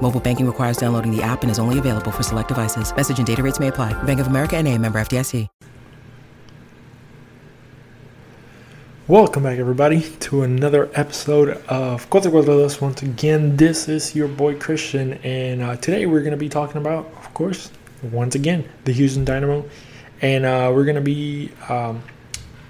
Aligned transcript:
Mobile 0.00 0.20
banking 0.20 0.46
requires 0.46 0.78
downloading 0.78 1.14
the 1.14 1.22
app 1.22 1.42
and 1.42 1.50
is 1.50 1.58
only 1.58 1.78
available 1.78 2.10
for 2.10 2.22
select 2.22 2.48
devices. 2.48 2.94
Message 2.96 3.18
and 3.18 3.26
data 3.26 3.42
rates 3.42 3.60
may 3.60 3.68
apply. 3.68 3.92
Bank 4.04 4.20
of 4.20 4.28
America 4.28 4.56
and 4.56 4.66
a 4.66 4.78
member 4.78 4.98
FDIC. 4.98 5.48
Welcome 9.08 9.44
back, 9.44 9.58
everybody, 9.58 10.02
to 10.20 10.42
another 10.42 10.90
episode 10.92 11.62
of 11.66 12.10
Cuatro 12.10 12.30
Cuadrados. 12.30 12.78
Once 12.78 13.00
again, 13.00 13.56
this 13.56 13.88
is 13.88 14.14
your 14.14 14.28
boy 14.28 14.54
Christian, 14.58 15.14
and 15.24 15.62
uh, 15.62 15.76
today 15.76 16.04
we're 16.04 16.20
going 16.20 16.32
to 16.32 16.36
be 16.36 16.50
talking 16.50 16.76
about, 16.76 17.06
of 17.16 17.32
course, 17.32 17.70
once 18.02 18.34
again, 18.34 18.68
the 18.84 18.92
Houston 18.92 19.24
Dynamo. 19.24 19.64
And 20.20 20.44
uh, 20.44 20.70
we're 20.74 20.84
going 20.84 20.96
to 20.96 21.00
be, 21.00 21.50
um, 21.70 22.02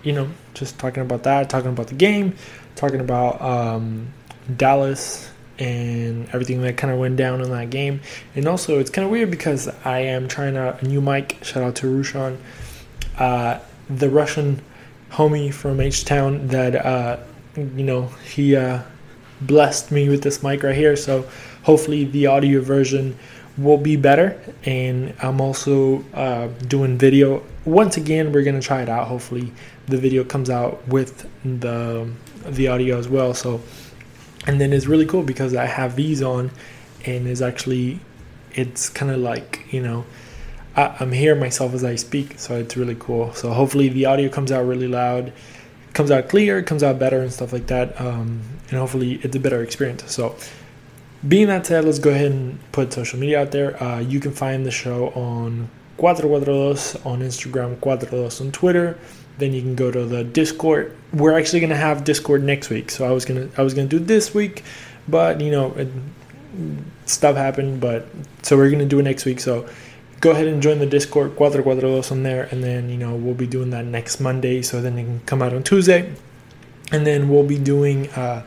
you 0.05 0.13
know, 0.13 0.29
just 0.55 0.79
talking 0.79 1.03
about 1.03 1.25
that, 1.25 1.51
talking 1.51 1.71
about 1.71 1.89
the 1.89 1.97
game, 1.97 2.37
talking 2.77 3.01
about 3.01 3.43
um, 3.43 4.13
Dallas 4.57 5.29
and 5.59 6.29
everything 6.29 6.63
that 6.63 6.77
kind 6.77 6.93
of 6.93 6.99
went 6.99 7.17
down 7.17 7.41
in 7.41 7.51
that 7.51 7.71
game. 7.71 8.01
And 8.35 8.47
also, 8.47 8.79
it's 8.79 8.91
kind 8.91 9.05
of 9.05 9.11
weird 9.11 9.31
because 9.31 9.69
I 9.85 10.01
am 10.01 10.29
trying 10.29 10.57
out 10.57 10.83
a 10.83 10.87
new 10.87 11.01
mic. 11.01 11.39
Shout 11.43 11.63
out 11.63 11.77
to 11.77 11.87
Rushan. 11.87 12.39
Uh, 13.19 13.59
the 13.91 14.09
Russian 14.11 14.63
homie 15.11 15.53
from 15.53 15.81
H 15.81 16.05
Town 16.05 16.49
that 16.49 16.75
uh, 16.75 17.19
you 17.57 17.85
know 17.85 18.07
he 18.25 18.55
uh, 18.55 18.83
blessed 19.41 19.91
me 19.91 20.09
with 20.09 20.23
this 20.23 20.43
mic 20.43 20.63
right 20.63 20.75
here. 20.75 20.97
So 20.97 21.29
hopefully 21.63 22.05
the 22.05 22.27
audio 22.27 22.61
version 22.61 23.17
will 23.57 23.79
be 23.79 23.97
better. 23.97 24.41
And 24.65 25.15
I'm 25.21 25.41
also 25.41 26.05
uh, 26.15 26.49
doing 26.69 26.99
video. 26.99 27.43
Once 27.65 27.97
again, 27.97 28.33
we're 28.33 28.45
gonna 28.45 28.63
try 28.63 28.83
it 28.83 28.89
out. 28.89 29.09
Hopefully 29.09 29.53
the 29.87 29.99
video 29.99 30.25
comes 30.25 30.51
out 30.51 30.87
with 30.89 31.29
the 31.45 32.09
the 32.45 32.69
audio 32.69 32.99
as 32.99 33.09
well. 33.09 33.35
So 33.35 33.61
and 34.49 34.59
then 34.59 34.73
it's 34.73 34.87
really 34.87 35.07
cool 35.07 35.23
because 35.23 35.55
I 35.55 35.67
have 35.67 35.95
these 35.95 36.23
on, 36.23 36.51
and 37.05 37.29
it's 37.29 37.43
actually 37.43 38.01
it's 38.53 38.89
kind 38.89 39.13
of 39.13 39.19
like 39.19 39.67
you 39.71 39.81
know 39.81 40.07
I, 40.75 40.97
am 41.01 41.13
hearing 41.13 41.39
myself 41.39 41.75
as 41.75 41.85
I 41.85 41.95
speak, 41.97 42.39
so 42.41 42.57
it's 42.57 42.77
really 42.77 42.97
cool. 42.99 43.33
So 43.35 43.51
hopefully 43.53 43.91
the 43.91 44.07
audio 44.07 44.29
comes 44.31 44.51
out 44.51 44.67
really 44.67 44.89
loud, 44.89 45.33
comes 45.93 46.11
out 46.11 46.29
clear, 46.29 46.63
comes 46.63 46.83
out 46.83 46.99
better 46.99 47.21
and 47.21 47.33
stuff 47.33 47.53
like 47.53 47.67
that, 47.67 48.01
um, 48.01 48.41
and 48.71 48.79
hopefully 48.79 49.21
it's 49.23 49.37
a 49.37 49.41
better 49.41 49.63
experience. 49.63 50.11
So 50.11 50.35
being 51.27 51.49
that 51.49 51.67
said, 51.67 51.85
let's 51.85 51.99
go 51.99 52.11
ahead 52.11 52.33
and 52.33 52.59
put 52.73 52.93
social 52.93 53.19
media 53.19 53.43
out 53.43 53.51
there. 53.51 53.81
Uh, 53.83 54.01
you 54.01 54.19
can 54.19 54.33
find 54.33 54.65
the 54.65 54.71
show 54.71 55.09
on 55.11 55.69
Cuatro 55.99 56.25
Cuadrados 56.31 57.05
on 57.05 57.21
Instagram, 57.21 57.77
Cuadrados 57.77 58.41
on 58.41 58.51
Twitter. 58.51 58.97
Then 59.39 59.53
you 59.53 59.63
can 59.63 59.75
go 59.75 59.91
to 59.91 60.05
the 60.05 60.25
Discord. 60.25 60.97
We're 61.13 61.39
actually 61.39 61.61
gonna 61.61 61.77
have 61.77 62.05
Discord 62.05 62.43
next 62.43 62.71
week, 62.71 62.91
so 62.91 63.07
I 63.07 63.13
was 63.13 63.25
gonna 63.25 63.49
I 63.57 63.63
was 63.63 63.75
gonna 63.75 63.89
do 63.89 63.99
this 63.99 64.35
week, 64.35 64.65
but 65.07 65.41
you 65.41 65.51
know 65.51 65.73
it, 65.73 65.89
stuff 67.07 67.37
happened. 67.37 67.81
But 67.81 68.07
so 68.43 68.57
we're 68.57 68.71
gonna 68.71 68.87
do 68.87 68.99
it 68.99 69.05
next 69.05 69.25
week. 69.25 69.41
So 69.41 69.69
go 70.21 70.31
ahead 70.33 70.47
and 70.47 70.63
join 70.63 70.79
the 70.79 70.87
Discord, 70.87 71.37
Cuatro 71.37 71.63
Cuadrados 71.63 72.11
on 72.11 72.23
there, 72.23 72.49
and 72.51 72.63
then 72.63 72.89
you 72.89 72.97
know 72.97 73.15
we'll 73.15 73.35
be 73.35 73.47
doing 73.47 73.71
that 73.71 73.85
next 73.85 74.21
Monday, 74.21 74.63
so 74.63 74.81
then 74.81 74.99
it 74.99 75.05
can 75.05 75.21
come 75.21 75.43
out 75.43 75.55
on 75.55 75.63
Tuesday, 75.63 76.13
and 76.91 77.07
then 77.07 77.29
we'll 77.29 77.47
be 77.47 77.59
doing. 77.59 78.09
Uh, 78.11 78.47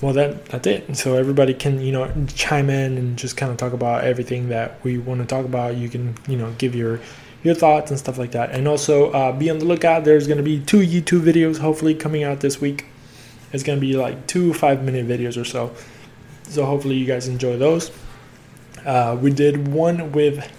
well, 0.00 0.12
that 0.14 0.46
that's 0.46 0.66
it. 0.66 0.96
So 0.96 1.16
everybody 1.16 1.54
can 1.54 1.80
you 1.80 1.92
know 1.92 2.10
chime 2.34 2.70
in 2.70 2.98
and 2.98 3.16
just 3.16 3.36
kind 3.36 3.52
of 3.52 3.58
talk 3.58 3.72
about 3.72 4.04
everything 4.04 4.48
that 4.48 4.82
we 4.82 4.98
want 4.98 5.20
to 5.20 5.26
talk 5.26 5.44
about. 5.44 5.76
You 5.76 5.88
can 5.88 6.14
you 6.26 6.36
know 6.36 6.52
give 6.58 6.74
your 6.74 7.00
your 7.42 7.54
thoughts 7.54 7.90
and 7.90 7.98
stuff 7.98 8.18
like 8.18 8.32
that, 8.32 8.50
and 8.50 8.68
also 8.68 9.10
uh, 9.10 9.32
be 9.32 9.50
on 9.50 9.58
the 9.58 9.64
lookout. 9.64 10.04
There's 10.04 10.26
going 10.26 10.38
to 10.38 10.44
be 10.44 10.60
two 10.60 10.80
YouTube 10.80 11.22
videos 11.22 11.58
hopefully 11.58 11.94
coming 11.94 12.22
out 12.22 12.40
this 12.40 12.60
week. 12.60 12.86
It's 13.52 13.62
going 13.62 13.78
to 13.78 13.80
be 13.80 13.96
like 13.96 14.26
two 14.26 14.54
five 14.54 14.82
minute 14.82 15.06
videos 15.06 15.40
or 15.40 15.44
so. 15.44 15.74
So 16.44 16.64
hopefully 16.64 16.96
you 16.96 17.06
guys 17.06 17.28
enjoy 17.28 17.56
those. 17.56 17.90
Uh, 18.84 19.16
we 19.20 19.30
did 19.30 19.68
one 19.68 20.12
with 20.12 20.50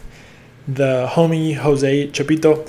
the 0.67 1.07
homie 1.11 1.55
Jose 1.55 2.07
Chapito 2.09 2.67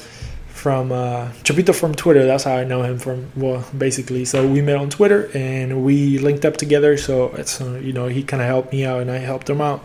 from 0.48 0.92
uh, 0.92 1.28
Chapito 1.42 1.74
from 1.74 1.94
Twitter. 1.94 2.26
That's 2.26 2.44
how 2.44 2.54
I 2.54 2.64
know 2.64 2.82
him 2.82 2.98
from. 2.98 3.30
Well, 3.36 3.64
basically, 3.76 4.24
so 4.24 4.46
we 4.46 4.62
met 4.62 4.76
on 4.76 4.90
Twitter 4.90 5.30
and 5.34 5.84
we 5.84 6.18
linked 6.18 6.44
up 6.44 6.56
together. 6.56 6.96
So 6.96 7.34
it's 7.34 7.60
uh, 7.60 7.80
you 7.82 7.92
know 7.92 8.06
he 8.06 8.22
kind 8.22 8.42
of 8.42 8.48
helped 8.48 8.72
me 8.72 8.84
out 8.84 9.02
and 9.02 9.10
I 9.10 9.18
helped 9.18 9.50
him 9.50 9.60
out. 9.60 9.84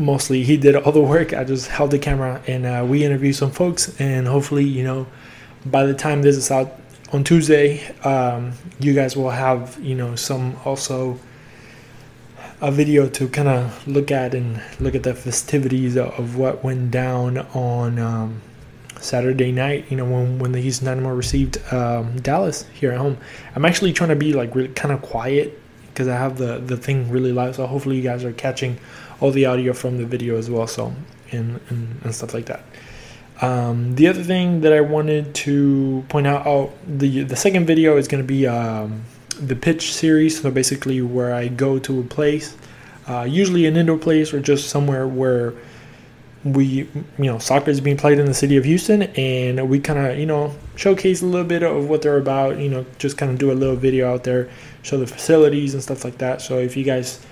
Mostly 0.00 0.42
he 0.42 0.56
did 0.56 0.74
all 0.76 0.92
the 0.92 1.00
work. 1.00 1.32
I 1.32 1.44
just 1.44 1.68
held 1.68 1.90
the 1.90 1.98
camera 1.98 2.42
and 2.46 2.66
uh, 2.66 2.84
we 2.88 3.04
interviewed 3.04 3.36
some 3.36 3.50
folks 3.50 4.00
and 4.00 4.26
hopefully 4.26 4.64
you 4.64 4.82
know 4.82 5.06
by 5.66 5.84
the 5.84 5.94
time 5.94 6.22
this 6.22 6.36
is 6.36 6.50
out 6.50 6.80
on 7.12 7.24
Tuesday, 7.24 7.86
um, 8.04 8.52
you 8.78 8.94
guys 8.94 9.16
will 9.16 9.30
have 9.30 9.78
you 9.82 9.94
know 9.94 10.14
some 10.14 10.56
also 10.64 11.18
a 12.60 12.70
video 12.70 13.08
to 13.08 13.28
kind 13.28 13.48
of 13.48 13.86
look 13.88 14.10
at 14.10 14.34
and 14.34 14.62
look 14.80 14.94
at 14.94 15.02
the 15.02 15.14
festivities 15.14 15.96
of 15.96 16.36
what 16.36 16.62
went 16.62 16.90
down 16.90 17.38
on 17.54 17.98
um, 17.98 18.40
Saturday 19.00 19.50
night. 19.50 19.86
You 19.90 19.96
know, 19.96 20.04
when 20.04 20.38
when 20.38 20.52
the 20.52 20.60
Houston 20.60 20.86
Dynamo 20.86 21.10
received 21.10 21.58
um, 21.72 22.20
Dallas 22.20 22.64
here 22.74 22.92
at 22.92 22.98
home. 22.98 23.18
I'm 23.54 23.64
actually 23.64 23.92
trying 23.92 24.10
to 24.10 24.16
be 24.16 24.32
like 24.32 24.54
really 24.54 24.68
kind 24.68 24.92
of 24.92 25.02
quiet 25.02 25.58
because 25.88 26.06
I 26.08 26.16
have 26.16 26.38
the 26.38 26.58
the 26.58 26.76
thing 26.76 27.10
really 27.10 27.32
loud. 27.32 27.56
So 27.56 27.66
hopefully 27.66 27.96
you 27.96 28.02
guys 28.02 28.24
are 28.24 28.32
catching 28.32 28.78
all 29.20 29.30
the 29.30 29.46
audio 29.46 29.72
from 29.72 29.98
the 29.98 30.06
video 30.06 30.36
as 30.36 30.50
well. 30.50 30.66
So 30.66 30.94
and 31.32 31.60
and, 31.68 32.00
and 32.02 32.14
stuff 32.14 32.34
like 32.34 32.46
that. 32.46 32.64
Um, 33.42 33.94
the 33.94 34.06
other 34.08 34.22
thing 34.22 34.60
that 34.60 34.72
I 34.72 34.82
wanted 34.82 35.34
to 35.46 36.04
point 36.08 36.26
out, 36.26 36.46
oh, 36.46 36.72
the 36.86 37.22
the 37.22 37.36
second 37.36 37.66
video 37.66 37.96
is 37.96 38.06
going 38.06 38.22
to 38.22 38.26
be 38.26 38.46
um, 38.46 39.02
the 39.38 39.56
pitch 39.56 39.94
series. 39.94 40.40
So 40.42 40.50
basically, 40.50 41.00
where 41.00 41.34
I 41.34 41.48
go 41.48 41.78
to 41.78 42.00
a 42.00 42.04
place, 42.04 42.56
uh, 43.08 43.26
usually 43.28 43.66
an 43.66 43.76
indoor 43.76 43.98
place 43.98 44.34
or 44.34 44.40
just 44.40 44.68
somewhere 44.68 45.08
where 45.08 45.54
we, 46.44 46.88
you 47.18 47.24
know, 47.24 47.38
soccer 47.38 47.70
is 47.70 47.80
being 47.80 47.96
played 47.96 48.18
in 48.18 48.26
the 48.26 48.34
city 48.34 48.56
of 48.56 48.64
Houston, 48.64 49.02
and 49.02 49.68
we 49.68 49.78
kind 49.78 49.98
of, 49.98 50.18
you 50.18 50.26
know, 50.26 50.54
showcase 50.76 51.22
a 51.22 51.26
little 51.26 51.46
bit 51.46 51.62
of 51.62 51.88
what 51.88 52.02
they're 52.02 52.18
about. 52.18 52.58
You 52.58 52.68
know, 52.68 52.86
just 52.98 53.16
kind 53.16 53.32
of 53.32 53.38
do 53.38 53.52
a 53.52 53.54
little 53.54 53.76
video 53.76 54.12
out 54.12 54.24
there, 54.24 54.50
show 54.82 54.98
the 54.98 55.06
facilities 55.06 55.72
and 55.72 55.82
stuff 55.82 56.04
like 56.04 56.18
that. 56.18 56.42
So 56.42 56.58
if 56.58 56.76
you 56.76 56.84
guys, 56.84 57.24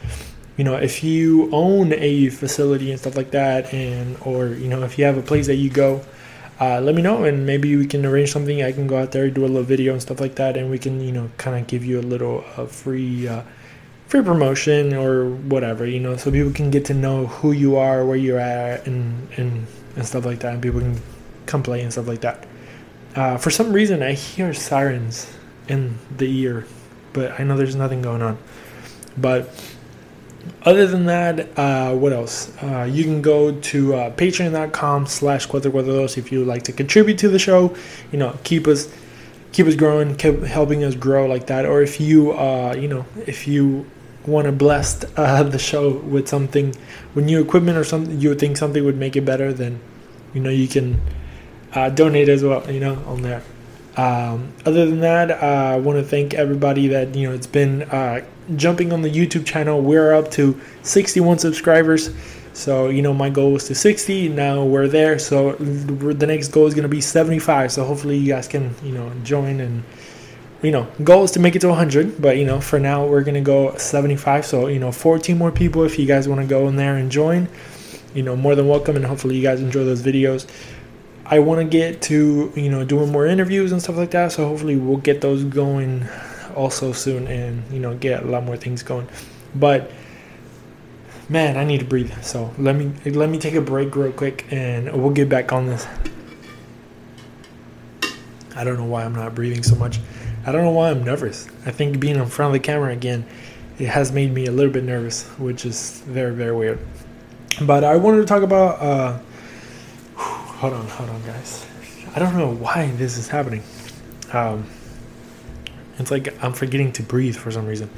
you 0.59 0.65
know, 0.65 0.75
if 0.75 1.03
you 1.03 1.49
own 1.53 1.95
a 1.95 2.29
facility 2.29 2.91
and 2.91 3.01
stuff 3.01 3.17
like 3.17 3.31
that, 3.31 3.73
and 3.73 4.19
or 4.21 4.49
you 4.49 4.69
know, 4.69 4.83
if 4.83 4.99
you 4.99 5.07
have 5.07 5.17
a 5.17 5.23
place 5.23 5.47
that 5.47 5.57
you 5.57 5.71
go 5.71 6.05
uh, 6.61 6.81
let 6.81 6.95
me 6.95 7.03
know 7.03 7.25
and 7.25 7.47
maybe 7.47 7.77
we 7.77 7.87
can 7.87 8.05
arrange 8.05 8.33
something. 8.33 8.63
I 8.63 8.73
can 8.73 8.87
go 8.87 8.99
out 8.99 9.13
there, 9.13 9.31
do 9.31 9.45
a 9.45 9.47
little 9.47 9.63
video 9.63 9.93
and 9.93 10.03
stuff 10.03 10.21
like 10.21 10.35
that, 10.37 10.57
and 10.57 10.71
we 10.71 10.79
can, 10.79 11.01
you 11.01 11.13
know, 11.13 11.31
kind 11.37 11.57
of 11.57 11.67
give 11.69 11.85
you 11.85 12.01
a 12.01 12.03
little 12.03 12.45
uh, 12.57 12.67
free, 12.67 13.29
uh, 13.29 13.43
free 14.07 14.23
promotion 14.23 14.93
or 14.95 15.31
whatever, 15.31 15.87
you 15.87 16.01
know, 16.01 16.17
so 16.17 16.33
people 16.33 16.53
can 16.53 16.71
get 16.71 16.85
to 16.87 16.95
know 16.95 17.27
who 17.27 17.53
you 17.53 17.77
are, 17.77 18.05
where 18.05 18.17
you're 18.17 18.41
at, 18.41 18.87
and 18.87 19.29
and 19.37 19.67
and 19.95 20.07
stuff 20.07 20.25
like 20.25 20.41
that, 20.41 20.55
and 20.55 20.63
people 20.63 20.81
can 20.81 21.01
come 21.47 21.63
play 21.63 21.83
and 21.83 21.93
stuff 21.93 22.09
like 22.09 22.21
that. 22.23 22.47
Uh, 23.15 23.37
for 23.37 23.51
some 23.51 23.73
reason, 23.73 24.03
I 24.03 24.13
hear 24.13 24.53
sirens 24.53 25.33
in 25.69 25.99
the 26.17 26.29
ear, 26.41 26.67
but 27.13 27.39
I 27.39 27.45
know 27.45 27.57
there's 27.57 27.77
nothing 27.77 28.03
going 28.03 28.23
on. 28.23 28.39
But 29.17 29.51
other 30.63 30.87
than 30.87 31.07
that, 31.07 31.59
uh, 31.59 31.95
what 31.95 32.13
else? 32.13 32.51
Uh, 32.63 32.89
you 32.91 33.05
can 33.05 33.23
go 33.23 33.53
to 33.53 33.95
uh, 33.95 34.11
patreon.com 34.13 35.07
slash 35.07 35.47
if 35.49 36.33
you 36.33 36.39
would 36.41 36.49
like 36.49 36.63
to 36.65 36.73
contribute 36.73 37.19
to 37.19 37.29
the 37.29 37.39
show. 37.39 37.75
You 38.13 38.19
know, 38.19 38.39
keep 38.45 38.67
us 38.67 38.93
keep 39.53 39.67
us 39.67 39.75
growing, 39.75 40.15
keep 40.17 40.43
helping 40.43 40.85
us 40.85 40.95
grow 40.95 41.27
like 41.27 41.47
that. 41.47 41.65
Or 41.65 41.83
if 41.83 42.01
you, 42.01 42.33
uh, 42.33 42.75
you 42.79 42.89
know, 42.89 43.07
if 43.27 43.49
you 43.49 43.87
want 44.27 44.47
to 44.47 44.53
bless 44.53 45.05
uh, 45.17 45.43
the 45.55 45.59
show 45.59 45.97
with 45.99 46.29
something, 46.29 46.75
with 47.15 47.25
new 47.25 47.41
equipment 47.41 47.79
or 47.79 47.85
something, 47.85 48.21
you 48.21 48.35
think 48.35 48.57
something 48.57 48.85
would 48.85 48.97
make 48.97 49.17
it 49.17 49.23
better, 49.23 49.53
then, 49.53 49.81
you 50.35 50.41
know, 50.41 50.51
you 50.51 50.69
can 50.69 51.01
uh, 51.75 51.89
donate 51.91 52.29
as 52.29 52.43
well, 52.43 52.71
you 52.71 52.81
know, 52.81 53.03
on 53.07 53.23
there. 53.23 53.43
Um, 53.99 54.53
other 54.65 54.87
than 54.87 55.01
that, 55.01 55.31
uh, 55.31 55.75
I 55.75 55.77
want 55.77 55.99
to 55.99 56.05
thank 56.05 56.33
everybody 56.33 56.87
that 56.89 57.17
you 57.17 57.29
know 57.29 57.35
it's 57.35 57.49
been 57.49 57.83
uh, 57.83 58.25
jumping 58.55 58.93
on 58.93 59.03
the 59.03 59.11
YouTube 59.11 59.45
channel. 59.45 59.83
We're 59.83 60.15
up 60.15 60.31
to 60.33 60.59
61 60.83 61.41
subscribers. 61.41 62.15
So, 62.59 62.89
you 62.89 63.03
know, 63.03 63.15
my 63.15 63.31
goal 63.31 63.53
was 63.53 63.65
to 63.69 63.75
60. 63.75 64.31
Now 64.31 64.65
we're 64.65 64.89
there. 64.89 65.19
So 65.19 65.53
the 65.53 66.27
next 66.27 66.49
goal 66.49 66.67
is 66.67 66.75
going 66.75 66.83
to 66.83 66.89
be 66.89 67.01
75. 67.01 67.71
So 67.71 67.85
hopefully 67.85 68.17
you 68.17 68.33
guys 68.33 68.49
can, 68.49 68.75
you 68.83 68.93
know, 68.93 69.13
join 69.23 69.61
and, 69.61 69.85
you 70.63 70.73
know, 70.73 70.89
goal 71.05 71.23
is 71.23 71.31
to 71.33 71.41
make 71.41 71.55
it 71.55 71.61
to 71.61 71.69
100. 71.69 72.21
But, 72.21 72.37
you 72.37 72.45
know, 72.45 72.61
for 72.61 72.81
now 72.81 73.07
we're 73.07 73.23
going 73.23 73.37
to 73.37 73.41
go 73.41 73.77
75. 73.77 74.45
So, 74.45 74.67
you 74.67 74.81
know, 74.81 74.91
14 74.91 75.39
more 75.39 75.53
people 75.53 75.85
if 75.85 76.01
you 76.01 76.07
guys 76.07 76.29
want 76.29 76.41
to 76.41 76.47
go 76.49 76.67
in 76.67 76.75
there 76.75 76.97
and 76.97 77.13
join. 77.13 77.49
You 78.13 78.25
know, 78.25 78.35
more 78.35 78.57
than 78.57 78.67
welcome. 78.67 78.97
And 78.97 79.05
hopefully 79.05 79.37
you 79.37 79.43
guys 79.43 79.61
enjoy 79.61 79.85
those 79.85 80.03
videos. 80.03 80.49
I 81.31 81.41
want 81.41 81.61
to 81.61 81.65
get 81.65 82.01
to 82.03 82.53
you 82.57 82.71
know 82.71 82.85
doing 82.85 83.13
more 83.13 83.27
interviews 83.27 83.71
and 83.71 83.83
stuff 83.83 83.97
like 83.97 84.11
that. 84.13 84.33
So 84.33 84.49
hopefully 84.49 84.77
we'll 84.77 84.97
get 84.97 85.21
those 85.21 85.45
going 85.45 86.07
also 86.57 86.93
soon, 86.93 87.27
and 87.29 87.63
you 87.71 87.81
know 87.81 87.95
get 87.95 88.23
a 88.23 88.27
lot 88.27 88.45
more 88.45 88.57
things 88.57 88.83
going. 88.83 89.09
But 89.55 89.91
man, 91.29 91.59
I 91.59 91.65
need 91.65 91.81
to 91.81 91.87
breathe. 91.87 92.13
So 92.23 92.55
let 92.59 92.77
me 92.77 92.93
let 93.11 93.29
me 93.29 93.39
take 93.39 93.55
a 93.55 93.61
break 93.61 93.95
real 93.95 94.13
quick, 94.13 94.47
and 94.51 94.91
we'll 94.91 95.13
get 95.13 95.29
back 95.29 95.53
on 95.53 95.67
this. 95.67 95.87
I 98.57 98.65
don't 98.65 98.79
know 98.79 98.87
why 98.87 99.05
I'm 99.05 99.15
not 99.15 99.35
breathing 99.35 99.63
so 99.63 99.77
much. 99.77 100.01
I 100.47 100.53
don't 100.53 100.65
know 100.65 100.71
why 100.71 100.91
I'm 100.91 101.05
nervous. 101.05 101.47
I 101.67 101.73
think 101.73 102.01
being 102.01 102.17
in 102.17 102.27
front 102.27 102.55
of 102.55 102.61
the 102.61 102.67
camera 102.67 102.93
again, 102.93 103.27
it 103.79 103.89
has 103.89 104.11
made 104.11 104.33
me 104.33 104.47
a 104.47 104.51
little 104.51 104.73
bit 104.73 104.83
nervous, 104.83 105.25
which 105.39 105.67
is 105.67 106.01
very 106.07 106.35
very 106.35 106.57
weird. 106.57 106.79
But 107.61 107.85
I 107.85 107.97
wanted 107.97 108.21
to 108.21 108.27
talk 108.27 108.43
about. 108.43 108.81
Uh, 108.81 109.19
hold 110.59 110.73
on, 110.73 110.87
hold 110.89 111.09
on, 111.09 111.23
guys. 111.23 111.65
I 112.17 112.19
don't 112.19 112.37
know 112.37 112.53
why 112.53 112.91
this 112.97 113.17
is 113.17 113.29
happening. 113.29 113.63
Um, 114.33 114.67
it's 115.99 116.11
like 116.11 116.43
I'm 116.43 116.53
forgetting 116.53 116.93
to 116.93 117.03
breathe 117.03 117.37
for 117.37 117.53
some 117.53 117.67
reason. 117.67 117.89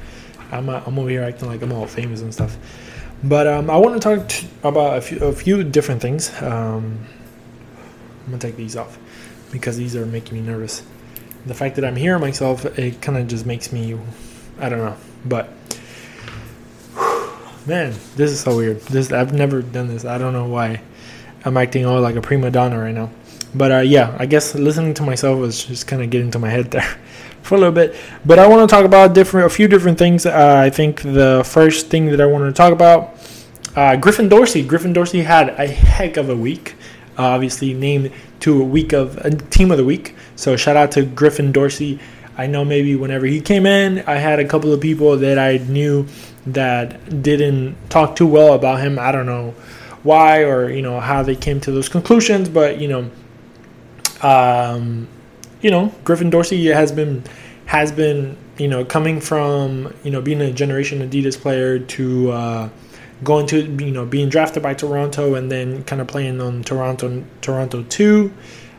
I'm 0.51 0.69
uh, 0.69 0.81
I'm 0.85 0.97
over 0.99 1.09
here 1.09 1.23
acting 1.23 1.47
like 1.47 1.63
I'm 1.63 1.71
all 1.71 1.87
famous 1.87 2.21
and 2.21 2.31
stuff. 2.31 2.55
But 3.23 3.47
um, 3.47 3.69
I 3.69 3.77
want 3.77 3.99
to 3.99 3.99
talk 3.99 4.31
about 4.63 4.97
a 4.97 5.01
few, 5.01 5.19
a 5.23 5.33
few 5.33 5.63
different 5.63 6.01
things. 6.01 6.29
Um, 6.41 7.05
I'm 8.25 8.25
gonna 8.25 8.37
take 8.37 8.57
these 8.57 8.75
off 8.75 8.97
because 9.51 9.77
these 9.77 9.95
are 9.95 10.05
making 10.05 10.35
me 10.35 10.41
nervous. 10.41 10.83
The 11.47 11.55
fact 11.55 11.75
that 11.75 11.85
I'm 11.85 11.95
hearing 11.95 12.21
myself, 12.21 12.65
it 12.77 13.01
kind 13.01 13.17
of 13.17 13.27
just 13.27 13.47
makes 13.47 13.73
me, 13.73 13.97
I 14.59 14.69
don't 14.69 14.79
know. 14.79 14.97
But 15.25 15.49
man, 17.65 17.95
this 18.15 18.29
is 18.31 18.41
so 18.41 18.55
weird. 18.55 18.81
This 18.81 19.11
I've 19.11 19.33
never 19.33 19.63
done 19.63 19.87
this. 19.87 20.05
I 20.05 20.19
don't 20.19 20.33
know 20.33 20.45
why. 20.45 20.81
I'm 21.43 21.57
acting 21.57 21.85
all 21.85 21.99
like 22.01 22.15
a 22.15 22.21
prima 22.21 22.51
donna 22.51 22.79
right 22.79 22.93
now. 22.93 23.09
But 23.53 23.71
uh, 23.71 23.79
yeah, 23.79 24.15
I 24.17 24.25
guess 24.25 24.55
listening 24.55 24.93
to 24.95 25.03
myself 25.03 25.39
was 25.39 25.65
just 25.65 25.87
kind 25.87 26.01
of 26.01 26.09
getting 26.09 26.31
to 26.31 26.39
my 26.39 26.49
head 26.49 26.71
there 26.71 26.81
for 27.41 27.55
a 27.55 27.57
little 27.57 27.73
bit. 27.73 27.95
But 28.25 28.39
I 28.39 28.47
want 28.47 28.67
to 28.69 28.73
talk 28.73 28.85
about 28.85 29.13
different, 29.13 29.47
a 29.47 29.49
few 29.49 29.67
different 29.67 29.97
things. 29.97 30.25
Uh, 30.25 30.61
I 30.63 30.69
think 30.69 31.01
the 31.01 31.43
first 31.45 31.87
thing 31.87 32.07
that 32.07 32.21
I 32.21 32.25
wanted 32.25 32.45
to 32.45 32.53
talk 32.53 32.71
about, 32.71 33.17
uh, 33.75 33.95
Griffin 33.97 34.29
Dorsey. 34.29 34.63
Griffin 34.63 34.93
Dorsey 34.93 35.21
had 35.21 35.49
a 35.49 35.67
heck 35.67 36.17
of 36.17 36.29
a 36.29 36.35
week. 36.35 36.75
Uh, 37.17 37.23
obviously 37.23 37.73
named 37.73 38.11
to 38.39 38.61
a 38.61 38.65
week 38.65 38.93
of 38.93 39.17
a 39.17 39.31
team 39.31 39.71
of 39.71 39.77
the 39.77 39.85
week. 39.85 40.15
So 40.35 40.55
shout 40.55 40.77
out 40.77 40.91
to 40.93 41.05
Griffin 41.05 41.51
Dorsey. 41.51 41.99
I 42.37 42.47
know 42.47 42.63
maybe 42.63 42.95
whenever 42.95 43.25
he 43.25 43.41
came 43.41 43.65
in, 43.65 43.99
I 44.07 44.15
had 44.15 44.39
a 44.39 44.47
couple 44.47 44.71
of 44.71 44.79
people 44.79 45.17
that 45.17 45.37
I 45.37 45.57
knew 45.57 46.07
that 46.47 47.21
didn't 47.21 47.75
talk 47.89 48.15
too 48.15 48.25
well 48.25 48.53
about 48.53 48.79
him. 48.79 48.97
I 48.97 49.11
don't 49.11 49.25
know 49.25 49.53
why 50.03 50.43
or 50.43 50.69
you 50.69 50.81
know 50.81 50.99
how 50.99 51.23
they 51.23 51.35
came 51.35 51.59
to 51.61 51.71
those 51.71 51.89
conclusions, 51.89 52.49
but 52.49 52.79
you 52.79 52.87
know, 52.87 53.11
um, 54.21 55.07
you 55.61 55.71
know, 55.71 55.93
Griffin 56.03 56.29
Dorsey 56.29 56.67
has 56.67 56.91
been 56.91 57.23
has 57.65 57.91
been 57.91 58.37
you 58.57 58.67
know 58.67 58.83
coming 58.83 59.21
from 59.21 59.93
you 60.03 60.11
know 60.11 60.21
being 60.21 60.41
a 60.41 60.51
generation 60.51 61.07
Adidas 61.07 61.39
player 61.39 61.79
to 61.79 62.31
uh, 62.31 62.69
going 63.23 63.45
to 63.47 63.61
you 63.61 63.91
know 63.91 64.05
being 64.05 64.29
drafted 64.29 64.63
by 64.63 64.73
Toronto 64.73 65.35
and 65.35 65.51
then 65.51 65.83
kind 65.83 66.01
of 66.01 66.07
playing 66.07 66.41
on 66.41 66.63
Toronto 66.63 67.23
Toronto 67.41 67.83
two, 67.83 68.33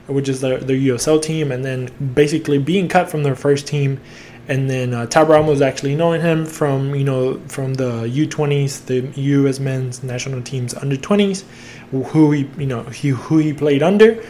which 0.07 0.29
is 0.29 0.41
their 0.41 0.59
their 0.59 0.77
USL 0.77 1.23
team, 1.23 1.53
and 1.53 1.65
then 1.65 1.89
basically 2.15 2.59
being 2.59 2.89
cut 2.89 3.11
from 3.11 3.23
their 3.23 3.37
first 3.37 3.67
team 3.67 4.01
and 4.49 4.69
then 4.69 4.93
uh, 4.93 5.07
Tab 5.07 5.29
Ramos 5.29 5.61
actually 5.61 5.95
knowing 5.95 6.21
him 6.21 6.45
from 6.47 6.95
you 6.95 7.05
know 7.05 7.39
from 7.49 7.75
the 7.75 8.03
U20s, 8.03 8.87
the 8.87 9.21
U.S. 9.21 9.61
men's 9.61 10.03
national 10.03 10.43
teams 10.43 10.75
under 10.75 10.97
20s, 10.97 11.45
who 11.91 12.33
he 12.33 12.49
you 12.59 12.67
know 12.67 12.83
he 12.85 13.11
who 13.11 13.39
he 13.39 13.53
played 13.53 13.83
under, 13.83 14.23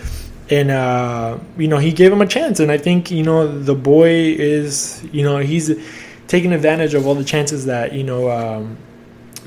and 0.50 0.70
uh, 0.70 1.38
you 1.56 1.68
know 1.68 1.78
he 1.78 1.92
gave 1.92 2.12
him 2.12 2.20
a 2.20 2.26
chance, 2.26 2.60
and 2.60 2.70
I 2.70 2.78
think 2.78 3.10
you 3.10 3.22
know 3.22 3.46
the 3.46 3.74
boy 3.74 4.10
is 4.10 5.02
you 5.12 5.22
know 5.22 5.38
he's 5.38 5.70
taking 6.28 6.52
advantage 6.52 6.94
of 6.94 7.06
all 7.06 7.14
the 7.14 7.24
chances 7.24 7.66
that 7.66 7.92
you 7.92 8.04
know 8.04 8.30
um, 8.30 8.76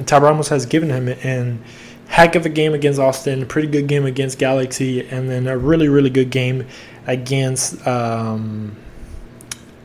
Tab 0.05 0.23
Ramos 0.23 0.49
has 0.49 0.65
given 0.65 0.89
him, 0.89 1.07
and 1.23 1.63
heck 2.07 2.35
of 2.35 2.45
a 2.45 2.49
game 2.49 2.73
against 2.73 2.99
Austin, 2.99 3.43
a 3.43 3.45
pretty 3.45 3.67
good 3.67 3.87
game 3.87 4.05
against 4.05 4.39
Galaxy, 4.39 5.07
and 5.07 5.29
then 5.29 5.47
a 5.47 5.57
really 5.57 5.89
really 5.89 6.09
good 6.09 6.31
game 6.31 6.65
against. 7.05 7.85
Um, 7.85 8.77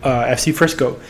uh, 0.03 0.25
FC 0.25 0.55
Frisco. 0.55 1.01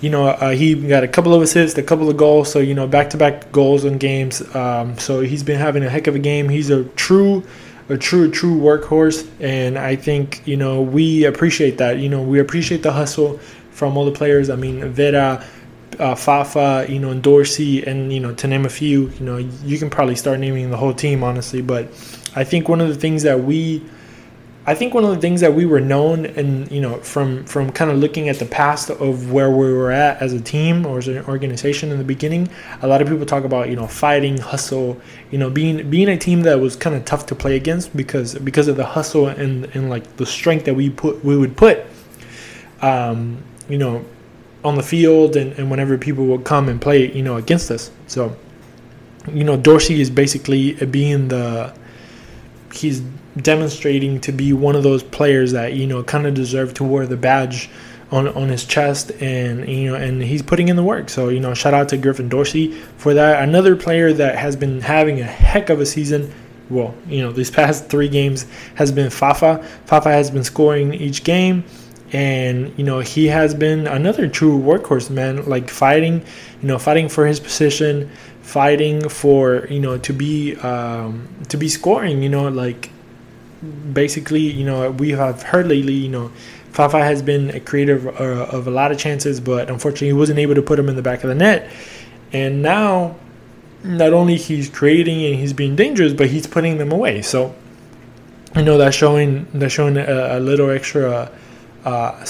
You 0.00 0.08
know, 0.08 0.28
uh, 0.28 0.50
he 0.50 0.74
got 0.74 1.04
a 1.04 1.08
couple 1.08 1.34
of 1.34 1.42
assists, 1.42 1.76
a 1.76 1.82
couple 1.82 2.08
of 2.08 2.16
goals, 2.16 2.50
so 2.50 2.58
you 2.58 2.74
know, 2.74 2.86
back-to-back 2.86 3.52
goals 3.52 3.84
in 3.84 3.98
games. 3.98 4.42
Um, 4.54 4.98
so 4.98 5.20
he's 5.20 5.42
been 5.42 5.58
having 5.58 5.82
a 5.84 5.90
heck 5.90 6.06
of 6.06 6.14
a 6.14 6.18
game. 6.18 6.48
He's 6.48 6.70
a 6.70 6.84
true, 6.84 7.44
a 7.90 7.98
true, 7.98 8.30
true 8.30 8.58
workhorse, 8.58 9.28
and 9.40 9.78
I 9.78 9.96
think 9.96 10.42
you 10.46 10.56
know 10.56 10.80
we 10.80 11.24
appreciate 11.24 11.78
that. 11.78 11.98
You 11.98 12.08
know, 12.08 12.22
we 12.22 12.40
appreciate 12.40 12.82
the 12.82 12.92
hustle 12.92 13.38
from 13.72 13.96
all 13.96 14.06
the 14.06 14.12
players. 14.12 14.48
I 14.48 14.56
mean, 14.56 14.88
Vera, 14.90 15.44
uh, 15.98 16.14
Fafa, 16.14 16.86
you 16.88 16.98
know, 16.98 17.10
and 17.10 17.22
Dorsey, 17.22 17.84
and 17.84 18.10
you 18.10 18.20
know, 18.20 18.34
to 18.34 18.48
name 18.48 18.64
a 18.64 18.70
few. 18.70 19.10
You 19.10 19.24
know, 19.24 19.36
you 19.36 19.78
can 19.78 19.90
probably 19.90 20.16
start 20.16 20.40
naming 20.40 20.70
the 20.70 20.78
whole 20.78 20.94
team, 20.94 21.22
honestly. 21.22 21.60
But 21.60 21.84
I 22.34 22.44
think 22.44 22.70
one 22.70 22.80
of 22.80 22.88
the 22.88 22.94
things 22.94 23.22
that 23.24 23.40
we 23.40 23.84
I 24.66 24.74
think 24.74 24.92
one 24.92 25.04
of 25.04 25.10
the 25.10 25.20
things 25.20 25.40
that 25.40 25.54
we 25.54 25.64
were 25.64 25.80
known 25.80 26.26
and 26.26 26.70
you 26.70 26.82
know 26.82 26.98
from 26.98 27.44
from 27.44 27.72
kind 27.72 27.90
of 27.90 27.96
looking 27.96 28.28
at 28.28 28.38
the 28.38 28.44
past 28.44 28.90
of 28.90 29.32
where 29.32 29.50
we 29.50 29.72
were 29.72 29.90
at 29.90 30.20
as 30.20 30.34
a 30.34 30.40
team 30.40 30.84
or 30.84 30.98
as 30.98 31.08
an 31.08 31.24
organization 31.24 31.90
in 31.90 31.96
the 31.96 32.04
beginning, 32.04 32.48
a 32.82 32.86
lot 32.86 33.00
of 33.00 33.08
people 33.08 33.24
talk 33.24 33.44
about 33.44 33.70
you 33.70 33.76
know 33.76 33.86
fighting, 33.86 34.36
hustle, 34.36 35.00
you 35.30 35.38
know 35.38 35.48
being 35.48 35.88
being 35.88 36.08
a 36.08 36.16
team 36.16 36.42
that 36.42 36.60
was 36.60 36.76
kind 36.76 36.94
of 36.94 37.04
tough 37.06 37.24
to 37.26 37.34
play 37.34 37.56
against 37.56 37.96
because 37.96 38.34
because 38.34 38.68
of 38.68 38.76
the 38.76 38.84
hustle 38.84 39.28
and 39.28 39.64
and 39.74 39.88
like 39.88 40.16
the 40.18 40.26
strength 40.26 40.66
that 40.66 40.74
we 40.74 40.90
put 40.90 41.24
we 41.24 41.38
would 41.38 41.56
put, 41.56 41.80
um, 42.82 43.42
you 43.68 43.78
know, 43.78 44.04
on 44.62 44.74
the 44.74 44.82
field 44.82 45.36
and, 45.36 45.54
and 45.58 45.70
whenever 45.70 45.96
people 45.96 46.26
would 46.26 46.44
come 46.44 46.68
and 46.68 46.82
play 46.82 47.10
you 47.12 47.22
know 47.22 47.36
against 47.36 47.70
us. 47.70 47.90
So, 48.08 48.36
you 49.32 49.42
know, 49.42 49.56
Dorsey 49.56 50.02
is 50.02 50.10
basically 50.10 50.74
being 50.74 51.28
the 51.28 51.74
he's 52.74 53.02
demonstrating 53.36 54.20
to 54.20 54.32
be 54.32 54.52
one 54.52 54.74
of 54.76 54.82
those 54.82 55.02
players 55.02 55.52
that 55.52 55.74
you 55.74 55.86
know 55.86 56.02
kind 56.02 56.26
of 56.26 56.34
deserve 56.34 56.74
to 56.74 56.84
wear 56.84 57.06
the 57.06 57.16
badge 57.16 57.70
on 58.10 58.28
on 58.28 58.48
his 58.48 58.64
chest 58.64 59.12
and 59.20 59.68
you 59.68 59.90
know 59.90 59.94
and 59.94 60.22
he's 60.22 60.42
putting 60.42 60.68
in 60.68 60.76
the 60.76 60.82
work. 60.82 61.08
So 61.08 61.28
you 61.28 61.40
know 61.40 61.54
shout 61.54 61.74
out 61.74 61.88
to 61.90 61.96
Griffin 61.96 62.28
Dorsey 62.28 62.72
for 62.98 63.14
that. 63.14 63.42
Another 63.42 63.76
player 63.76 64.12
that 64.12 64.36
has 64.36 64.56
been 64.56 64.80
having 64.80 65.20
a 65.20 65.24
heck 65.24 65.70
of 65.70 65.80
a 65.80 65.86
season 65.86 66.32
well 66.68 66.94
you 67.08 67.20
know 67.20 67.32
these 67.32 67.50
past 67.60 67.88
3 67.88 68.08
games 68.08 68.46
has 68.76 68.92
been 68.92 69.10
Fafa. 69.10 69.64
Fafa 69.86 70.10
has 70.10 70.30
been 70.30 70.44
scoring 70.44 70.94
each 70.94 71.24
game 71.24 71.64
and 72.12 72.76
you 72.76 72.84
know 72.84 73.00
he 73.00 73.26
has 73.26 73.54
been 73.54 73.86
another 73.86 74.28
true 74.28 74.58
workhorse 74.58 75.10
man 75.10 75.44
like 75.46 75.70
fighting 75.70 76.24
you 76.60 76.68
know 76.68 76.78
fighting 76.78 77.08
for 77.08 77.26
his 77.26 77.38
position 77.38 78.10
fighting 78.42 79.08
for 79.08 79.66
you 79.70 79.78
know 79.78 79.96
to 79.98 80.12
be 80.12 80.56
um, 80.56 81.28
to 81.48 81.56
be 81.56 81.68
scoring 81.68 82.22
you 82.22 82.28
know 82.28 82.48
like 82.48 82.90
basically, 83.92 84.40
you 84.40 84.64
know, 84.64 84.90
we 84.90 85.10
have 85.10 85.42
heard 85.42 85.68
lately, 85.68 85.94
you 85.94 86.08
know, 86.08 86.32
Fafa 86.72 86.98
has 86.98 87.20
been 87.20 87.50
a 87.50 87.60
creator 87.60 87.96
of, 87.96 88.06
uh, 88.20 88.56
of 88.56 88.66
a 88.66 88.70
lot 88.70 88.92
of 88.92 88.98
chances, 88.98 89.40
but 89.40 89.68
unfortunately, 89.68 90.08
he 90.08 90.12
wasn't 90.12 90.38
able 90.38 90.54
to 90.54 90.62
put 90.62 90.76
them 90.76 90.88
in 90.88 90.96
the 90.96 91.02
back 91.02 91.24
of 91.24 91.28
the 91.28 91.34
net. 91.34 91.70
And 92.32 92.62
now, 92.62 93.16
not 93.82 94.12
only 94.12 94.36
he's 94.36 94.68
creating 94.68 95.24
and 95.24 95.34
he's 95.34 95.52
being 95.52 95.74
dangerous, 95.74 96.12
but 96.12 96.28
he's 96.28 96.46
putting 96.46 96.78
them 96.78 96.92
away. 96.92 97.22
So, 97.22 97.54
you 98.54 98.62
know, 98.62 98.78
that's 98.78 98.96
showing 98.96 99.46
that's 99.52 99.72
showing 99.72 99.96
a, 99.96 100.38
a 100.38 100.40
little 100.40 100.70
extra, 100.70 101.30
uh, 101.84 102.26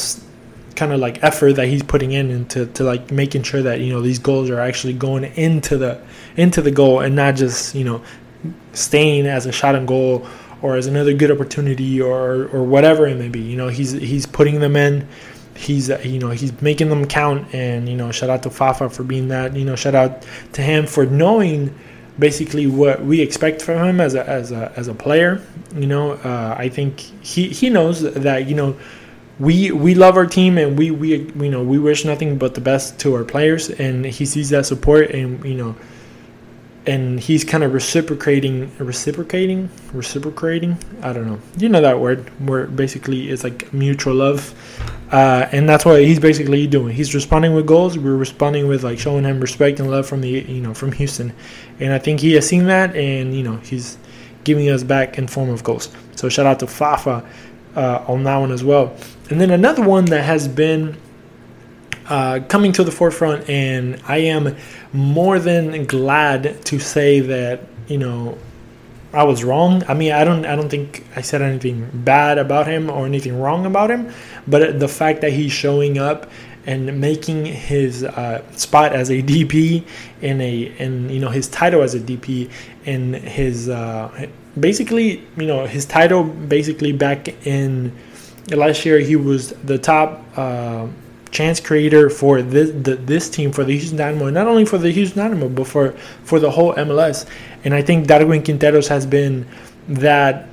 kind 0.76 0.92
of 0.92 1.00
like 1.00 1.22
effort 1.22 1.54
that 1.54 1.66
he's 1.66 1.82
putting 1.82 2.12
in 2.12 2.30
into 2.30 2.64
to 2.66 2.84
like 2.84 3.10
making 3.10 3.42
sure 3.42 3.62
that 3.62 3.80
you 3.80 3.92
know 3.92 4.00
these 4.00 4.18
goals 4.18 4.48
are 4.48 4.60
actually 4.60 4.94
going 4.94 5.24
into 5.24 5.76
the 5.76 6.00
into 6.36 6.62
the 6.62 6.70
goal 6.70 7.00
and 7.00 7.14
not 7.14 7.34
just 7.36 7.74
you 7.74 7.84
know 7.84 8.02
staying 8.72 9.26
as 9.26 9.44
a 9.44 9.52
shot 9.52 9.74
and 9.74 9.86
goal 9.86 10.26
or 10.62 10.76
as 10.76 10.86
another 10.86 11.12
good 11.12 11.30
opportunity 11.30 12.00
or 12.00 12.48
or 12.48 12.62
whatever 12.62 13.06
it 13.06 13.16
may 13.16 13.28
be. 13.28 13.40
You 13.40 13.56
know, 13.56 13.68
he's 13.68 13.92
he's 13.92 14.26
putting 14.26 14.60
them 14.60 14.76
in. 14.76 15.08
He's 15.54 15.88
you 16.04 16.18
know 16.18 16.30
he's 16.30 16.60
making 16.62 16.88
them 16.88 17.06
count, 17.06 17.54
and 17.54 17.88
you 17.88 17.96
know 17.96 18.10
shout 18.12 18.30
out 18.30 18.42
to 18.44 18.50
Fafa 18.50 18.88
for 18.88 19.02
being 19.02 19.28
that. 19.28 19.54
You 19.56 19.64
know 19.64 19.76
shout 19.76 19.94
out 19.94 20.26
to 20.52 20.62
him 20.62 20.86
for 20.86 21.06
knowing 21.06 21.74
basically 22.18 22.66
what 22.66 23.02
we 23.02 23.20
expect 23.20 23.62
from 23.62 23.88
him 23.88 24.00
as 24.00 24.14
a 24.14 24.28
as 24.28 24.52
a 24.52 24.72
as 24.76 24.88
a 24.88 24.94
player. 24.94 25.44
You 25.74 25.86
know, 25.86 26.12
uh, 26.12 26.54
I 26.58 26.68
think 26.68 27.00
he 27.00 27.48
he 27.48 27.70
knows 27.70 28.02
that 28.02 28.48
you 28.48 28.54
know 28.54 28.76
we 29.38 29.72
we 29.72 29.94
love 29.94 30.16
our 30.16 30.26
team 30.26 30.58
and 30.58 30.78
we 30.78 30.90
we 30.90 31.16
you 31.16 31.50
know 31.50 31.62
we 31.62 31.78
wish 31.78 32.04
nothing 32.04 32.38
but 32.38 32.54
the 32.54 32.60
best 32.60 32.98
to 33.00 33.14
our 33.14 33.24
players, 33.24 33.70
and 33.70 34.04
he 34.04 34.24
sees 34.26 34.50
that 34.50 34.66
support 34.66 35.10
and 35.10 35.44
you 35.44 35.54
know 35.54 35.74
and 36.86 37.20
he's 37.20 37.44
kind 37.44 37.62
of 37.62 37.72
reciprocating 37.74 38.70
reciprocating 38.78 39.68
reciprocating? 39.92 40.78
I 41.02 41.12
don't 41.12 41.26
know. 41.26 41.38
You 41.58 41.68
know 41.68 41.80
that 41.80 42.00
word 42.00 42.28
where 42.46 42.66
basically 42.66 43.30
it's 43.30 43.44
like 43.44 43.72
mutual 43.72 44.14
love. 44.14 44.54
Uh, 45.12 45.48
and 45.50 45.68
that's 45.68 45.84
what 45.84 46.00
he's 46.00 46.20
basically 46.20 46.66
doing. 46.68 46.94
He's 46.94 47.14
responding 47.14 47.54
with 47.54 47.66
goals 47.66 47.98
we're 47.98 48.16
responding 48.16 48.68
with 48.68 48.84
like 48.84 48.98
showing 48.98 49.24
him 49.24 49.40
respect 49.40 49.80
and 49.80 49.90
love 49.90 50.06
from 50.06 50.20
the 50.20 50.28
you 50.28 50.60
know 50.60 50.74
from 50.74 50.92
houston. 50.92 51.32
And 51.80 51.92
i 51.92 51.98
think 51.98 52.20
he 52.20 52.32
has 52.34 52.46
seen 52.46 52.66
that 52.66 52.94
and 52.94 53.34
you 53.34 53.42
know 53.42 53.56
he's 53.56 53.98
giving 54.44 54.70
us 54.70 54.82
back 54.82 55.18
in 55.18 55.26
form 55.26 55.50
of 55.50 55.62
goals. 55.64 55.88
So 56.16 56.28
shout 56.28 56.46
out 56.46 56.60
to 56.60 56.66
Fafa 56.66 57.26
uh, 57.76 58.04
on 58.06 58.24
that 58.24 58.36
one 58.36 58.52
as 58.52 58.64
well. 58.64 58.94
And 59.30 59.40
then 59.40 59.50
another 59.50 59.82
one 59.82 60.06
that 60.06 60.24
has 60.24 60.48
been 60.48 60.96
uh, 62.10 62.40
coming 62.48 62.72
to 62.72 62.84
the 62.84 62.90
forefront, 62.90 63.48
and 63.48 64.02
I 64.06 64.18
am 64.18 64.56
more 64.92 65.38
than 65.38 65.86
glad 65.86 66.64
to 66.66 66.78
say 66.78 67.20
that 67.20 67.60
you 67.86 67.98
know 67.98 68.36
I 69.12 69.22
was 69.24 69.44
wrong. 69.44 69.84
I 69.88 69.94
mean, 69.94 70.12
I 70.12 70.24
don't 70.24 70.44
I 70.44 70.56
don't 70.56 70.68
think 70.68 71.06
I 71.16 71.22
said 71.22 71.40
anything 71.40 71.88
bad 71.94 72.36
about 72.36 72.66
him 72.66 72.90
or 72.90 73.06
anything 73.06 73.40
wrong 73.40 73.64
about 73.64 73.90
him, 73.90 74.12
but 74.46 74.80
the 74.80 74.88
fact 74.88 75.20
that 75.22 75.32
he's 75.32 75.52
showing 75.52 75.98
up 75.98 76.30
and 76.66 77.00
making 77.00 77.46
his 77.46 78.04
uh, 78.04 78.42
spot 78.52 78.92
as 78.92 79.10
a 79.10 79.22
DP 79.22 79.84
in 80.20 80.40
a 80.40 80.72
and 80.78 81.10
you 81.10 81.20
know 81.20 81.30
his 81.30 81.48
title 81.48 81.82
as 81.82 81.94
a 81.94 82.00
DP 82.00 82.50
and 82.86 83.14
his 83.14 83.68
uh, 83.68 84.28
basically 84.58 85.26
you 85.36 85.46
know 85.46 85.64
his 85.66 85.86
title 85.86 86.24
basically 86.24 86.92
back 86.92 87.28
in 87.46 87.96
last 88.50 88.84
year 88.84 88.98
he 88.98 89.16
was 89.16 89.50
the 89.64 89.78
top 89.78 90.22
uh, 90.36 90.86
chance 91.30 91.60
creator 91.60 92.10
for 92.10 92.42
this 92.42 92.70
the, 92.70 92.96
this 92.96 93.30
team 93.30 93.52
for 93.52 93.64
the 93.64 93.76
Houston 93.76 93.96
Dynamo 93.96 94.30
not 94.30 94.46
only 94.46 94.64
for 94.64 94.78
the 94.78 94.90
Houston 94.90 95.18
Dynamo 95.18 95.48
but 95.48 95.66
for 95.66 95.92
for 96.24 96.40
the 96.40 96.50
whole 96.50 96.74
MLS 96.74 97.26
and 97.64 97.72
I 97.74 97.82
think 97.82 98.06
Darwin 98.06 98.42
Quinteros 98.42 98.88
has 98.88 99.06
been 99.06 99.46
that 99.88 100.48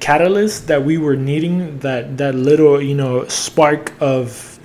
catalyst 0.00 0.66
that 0.66 0.84
we 0.84 0.98
were 0.98 1.16
needing 1.16 1.78
that 1.78 2.18
that 2.18 2.34
little 2.34 2.80
you 2.80 2.94
know 2.94 3.26
spark 3.28 3.92
of 4.00 4.58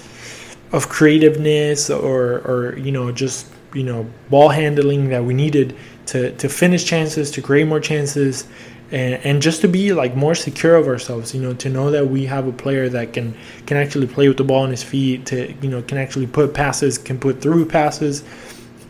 of 0.72 0.90
creativeness 0.90 1.90
or 1.90 2.40
or 2.40 2.78
you 2.78 2.92
know 2.92 3.12
just 3.12 3.48
you 3.74 3.84
know 3.84 4.10
ball 4.30 4.50
handling 4.50 5.10
that 5.10 5.24
we 5.24 5.34
needed 5.34 5.76
to 6.08 6.32
to 6.38 6.50
finish 6.50 6.84
chances 6.84 7.32
to 7.32 7.42
create 7.42 7.68
more 7.68 7.80
chances 7.80 8.48
and, 8.92 9.16
and 9.26 9.42
just 9.42 9.62
to 9.62 9.68
be 9.68 9.92
like 9.94 10.16
more 10.16 10.36
secure 10.36 10.76
of 10.76 10.88
ourselves 10.88 11.34
you 11.34 11.42
know 11.42 11.54
to 11.54 11.70
know 11.70 11.92
that 11.92 12.08
we 12.08 12.26
have 12.26 12.48
a 12.48 12.52
player 12.54 12.88
that 12.88 13.14
can 13.14 13.36
can 13.66 13.78
actually 13.78 14.08
play 14.08 14.28
with 14.28 14.38
the 14.38 14.44
ball 14.44 14.64
on 14.64 14.70
his 14.70 14.84
feet 14.84 15.26
to 15.26 15.54
you 15.62 15.70
know 15.70 15.82
can 15.82 15.98
actually 15.98 16.28
put 16.28 16.54
passes 16.54 16.98
can 16.98 17.20
put 17.20 17.42
through 17.42 17.66
passes 17.66 18.24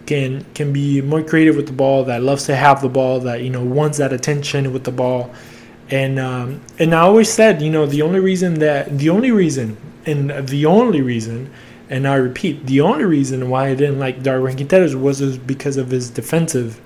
can 0.08 0.44
can 0.56 0.74
be 0.74 1.02
more 1.02 1.22
creative 1.22 1.56
with 1.56 1.68
the 1.68 1.74
ball 1.74 2.06
that 2.06 2.24
loves 2.24 2.46
to 2.46 2.56
have 2.56 2.82
the 2.82 2.90
ball 2.90 3.20
that 3.20 3.44
you 3.44 3.52
know 3.52 3.64
wants 3.64 4.00
that 4.00 4.12
attention 4.12 4.74
with 4.74 4.84
the 4.86 4.92
ball. 4.92 5.32
And 5.90 6.18
um, 6.18 6.62
and 6.80 6.96
I 6.96 7.02
always 7.02 7.32
said 7.32 7.62
you 7.62 7.70
know 7.70 7.86
the 7.86 8.02
only 8.02 8.20
reason 8.20 8.56
that 8.56 8.98
the 8.98 9.10
only 9.10 9.32
reason 9.32 9.78
and 10.06 10.48
the 10.48 10.66
only 10.66 11.02
reason 11.02 11.54
and 11.90 12.06
I 12.06 12.16
repeat, 12.16 12.66
the 12.66 12.82
only 12.82 13.06
reason 13.06 13.50
why 13.50 13.68
I 13.68 13.76
didn't 13.76 14.00
like 14.00 14.22
Darwin 14.22 14.58
Quinteros 14.58 15.00
was 15.00 15.38
because 15.38 15.78
of 15.78 15.90
his 15.92 16.10
defensive 16.10 16.82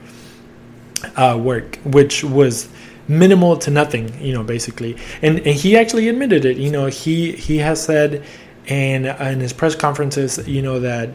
uh, 1.15 1.39
work, 1.41 1.77
which 1.77 2.23
was 2.23 2.69
minimal 3.07 3.57
to 3.57 3.71
nothing, 3.71 4.19
you 4.21 4.33
know, 4.33 4.43
basically. 4.43 4.97
And, 5.21 5.39
and 5.39 5.55
he 5.55 5.77
actually 5.77 6.07
admitted 6.07 6.45
it. 6.45 6.57
You 6.57 6.71
know, 6.71 6.87
he 6.87 7.33
he 7.33 7.57
has 7.57 7.83
said 7.83 8.23
in 8.65 9.05
in 9.05 9.39
his 9.39 9.53
press 9.53 9.75
conferences, 9.75 10.47
you 10.47 10.61
know, 10.61 10.79
that 10.79 11.09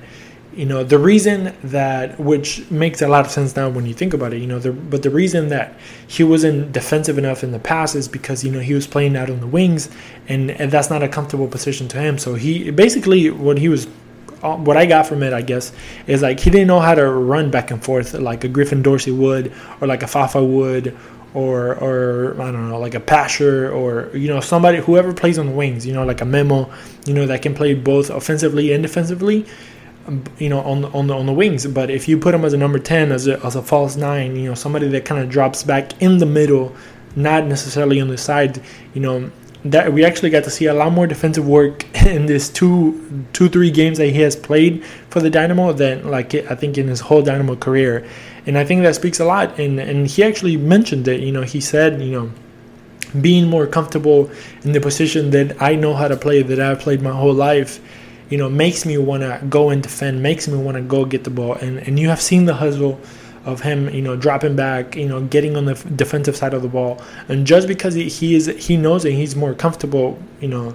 you 0.57 0.64
know 0.64 0.83
the 0.83 0.99
reason 0.99 1.55
that 1.62 2.19
which 2.19 2.69
makes 2.71 3.02
a 3.02 3.09
lot 3.09 3.26
of 3.26 3.31
sense 3.31 3.55
now 3.55 3.69
when 3.69 3.85
you 3.85 3.93
think 3.93 4.14
about 4.14 4.33
it 4.33 4.40
you 4.40 4.47
know 4.47 4.59
the, 4.59 4.73
but 4.73 5.02
the 5.02 5.11
reason 5.11 5.49
that 5.49 5.78
he 6.09 6.25
wasn't 6.25 6.73
defensive 6.73 7.19
enough 7.19 7.45
in 7.45 7.52
the 7.52 7.59
past 7.59 7.95
is 7.95 8.09
because 8.09 8.43
you 8.43 8.50
know 8.50 8.61
he 8.61 8.73
was 8.73 8.87
playing 8.87 9.16
out 9.16 9.28
on 9.28 9.38
the 9.40 9.47
wings 9.47 9.90
and, 10.28 10.50
and 10.52 10.73
that's 10.73 10.88
not 10.88 11.02
a 11.02 11.09
comfortable 11.09 11.47
position 11.47 11.87
to 11.88 11.99
him 11.99 12.16
so 12.16 12.35
he 12.35 12.71
basically 12.71 13.28
what 13.28 13.59
he 13.59 13.69
was 13.69 13.87
uh, 14.43 14.55
what 14.55 14.76
I 14.76 14.85
got 14.85 15.07
from 15.07 15.23
it, 15.23 15.33
I 15.33 15.40
guess, 15.40 15.73
is 16.07 16.21
like 16.21 16.38
he 16.40 16.50
didn't 16.50 16.66
know 16.66 16.78
how 16.78 16.95
to 16.95 17.09
run 17.11 17.50
back 17.50 17.71
and 17.71 17.83
forth 17.83 18.12
like 18.12 18.45
a 18.45 18.49
Griffin 18.49 18.83
Dorsey 18.83 19.11
would, 19.11 19.50
or 19.81 19.88
like 19.88 20.02
a 20.02 20.07
Fafa 20.07 20.45
would, 20.45 20.95
or 21.37 21.75
or 21.76 22.40
I 22.40 22.50
don't 22.50 22.71
know, 22.71 22.81
like 22.81 22.95
a 22.95 23.00
Pasher, 23.00 23.71
or 23.71 24.11
you 24.16 24.28
know 24.28 24.40
somebody 24.40 24.78
whoever 24.78 25.12
plays 25.12 25.38
on 25.38 25.47
the 25.47 25.52
wings, 25.52 25.87
you 25.87 25.93
know, 25.93 26.05
like 26.05 26.23
a 26.23 26.25
Memo, 26.25 26.73
you 27.05 27.12
know, 27.12 27.26
that 27.26 27.43
can 27.43 27.55
play 27.55 27.75
both 27.75 28.09
offensively 28.09 28.73
and 28.73 28.83
defensively 28.83 29.45
um, 30.07 30.25
you 30.38 30.49
know, 30.49 30.61
on 30.61 30.87
on 30.87 31.09
the 31.09 31.14
on 31.14 31.26
the 31.26 31.35
wings. 31.35 31.66
But 31.66 31.90
if 31.90 32.09
you 32.09 32.16
put 32.19 32.35
him 32.35 32.45
as 32.45 32.55
a 32.55 32.57
number 32.57 32.78
ten, 32.78 33.12
as 33.12 33.26
a 33.26 33.38
as 33.45 33.55
a 33.55 33.62
false 33.62 33.97
nine, 33.97 34.35
you 34.35 34.49
know, 34.49 34.55
somebody 34.55 34.88
that 34.88 35.05
kind 35.05 35.23
of 35.23 35.28
drops 35.28 35.62
back 35.62 36.00
in 36.00 36.19
the 36.19 36.26
middle, 36.26 36.75
not 37.14 37.45
necessarily 37.45 38.00
on 38.00 38.09
the 38.09 38.16
side, 38.16 38.62
you 38.95 39.02
know, 39.02 39.31
that 39.64 39.93
we 39.93 40.07
actually 40.07 40.31
got 40.31 40.45
to 40.45 40.50
see 40.50 40.66
a 40.66 40.75
lot 40.75 40.93
more 40.93 41.07
defensive 41.07 41.47
work 41.47 41.85
in 42.07 42.25
this 42.25 42.49
two 42.49 43.26
two 43.35 43.50
three 43.50 43.71
games 43.71 43.99
that 43.99 44.07
he 44.07 44.23
has 44.23 44.37
played 44.37 44.83
for 45.11 45.21
the 45.21 45.28
Dynamo 45.28 45.75
than 45.75 46.11
like 46.11 46.35
I 46.35 46.55
think 46.55 46.78
in 46.78 46.88
his 46.88 47.00
whole 47.00 47.21
Dynamo 47.21 47.57
career, 47.57 48.07
and 48.47 48.57
I 48.57 48.65
think 48.65 48.83
that 48.83 48.95
speaks 48.95 49.21
a 49.21 49.25
lot. 49.25 49.59
And 49.59 49.79
and 49.81 50.07
he 50.07 50.23
actually 50.25 50.57
mentioned 50.57 51.07
it. 51.09 51.21
You 51.21 51.33
know, 51.33 51.43
he 51.43 51.61
said, 51.61 52.00
you 52.00 52.12
know. 52.12 52.31
Being 53.21 53.49
more 53.49 53.67
comfortable 53.67 54.29
in 54.65 54.73
the 54.73 54.81
position 54.81 55.31
that 55.31 55.62
I 55.62 55.76
know 55.76 55.95
how 55.95 56.09
to 56.09 56.17
play, 56.17 56.43
that 56.43 56.61
I've 56.61 56.81
played 56.81 57.00
my 57.00 57.12
whole 57.12 57.33
life, 57.33 57.81
you 58.29 58.37
know, 58.37 58.50
makes 58.50 58.85
me 58.85 58.99
want 58.99 59.23
to 59.23 59.41
go 59.49 59.71
and 59.71 59.81
defend, 59.83 60.23
makes 60.23 60.49
me 60.49 60.59
want 60.59 60.76
to 60.76 60.83
go 60.83 61.05
get 61.05 61.23
the 61.25 61.31
ball. 61.31 61.55
And 61.55 61.79
and 61.79 61.99
you 62.00 62.09
have 62.09 62.21
seen 62.21 62.45
the 62.47 62.55
hustle 62.55 63.00
of 63.45 63.61
him, 63.61 63.88
you 63.91 64.03
know, 64.03 64.17
dropping 64.17 64.57
back, 64.57 64.97
you 64.97 65.09
know, 65.09 65.23
getting 65.23 65.57
on 65.57 65.65
the 65.67 65.75
defensive 65.95 66.37
side 66.37 66.53
of 66.53 66.62
the 66.62 66.69
ball. 66.69 67.00
And 67.29 67.47
just 67.47 67.69
because 67.69 67.95
he, 67.95 68.09
he 68.09 68.35
is 68.35 68.47
he 68.59 68.76
knows 68.76 69.05
that 69.05 69.12
he's 69.12 69.37
more 69.37 69.55
comfortable, 69.55 70.19
you 70.41 70.49
know, 70.49 70.75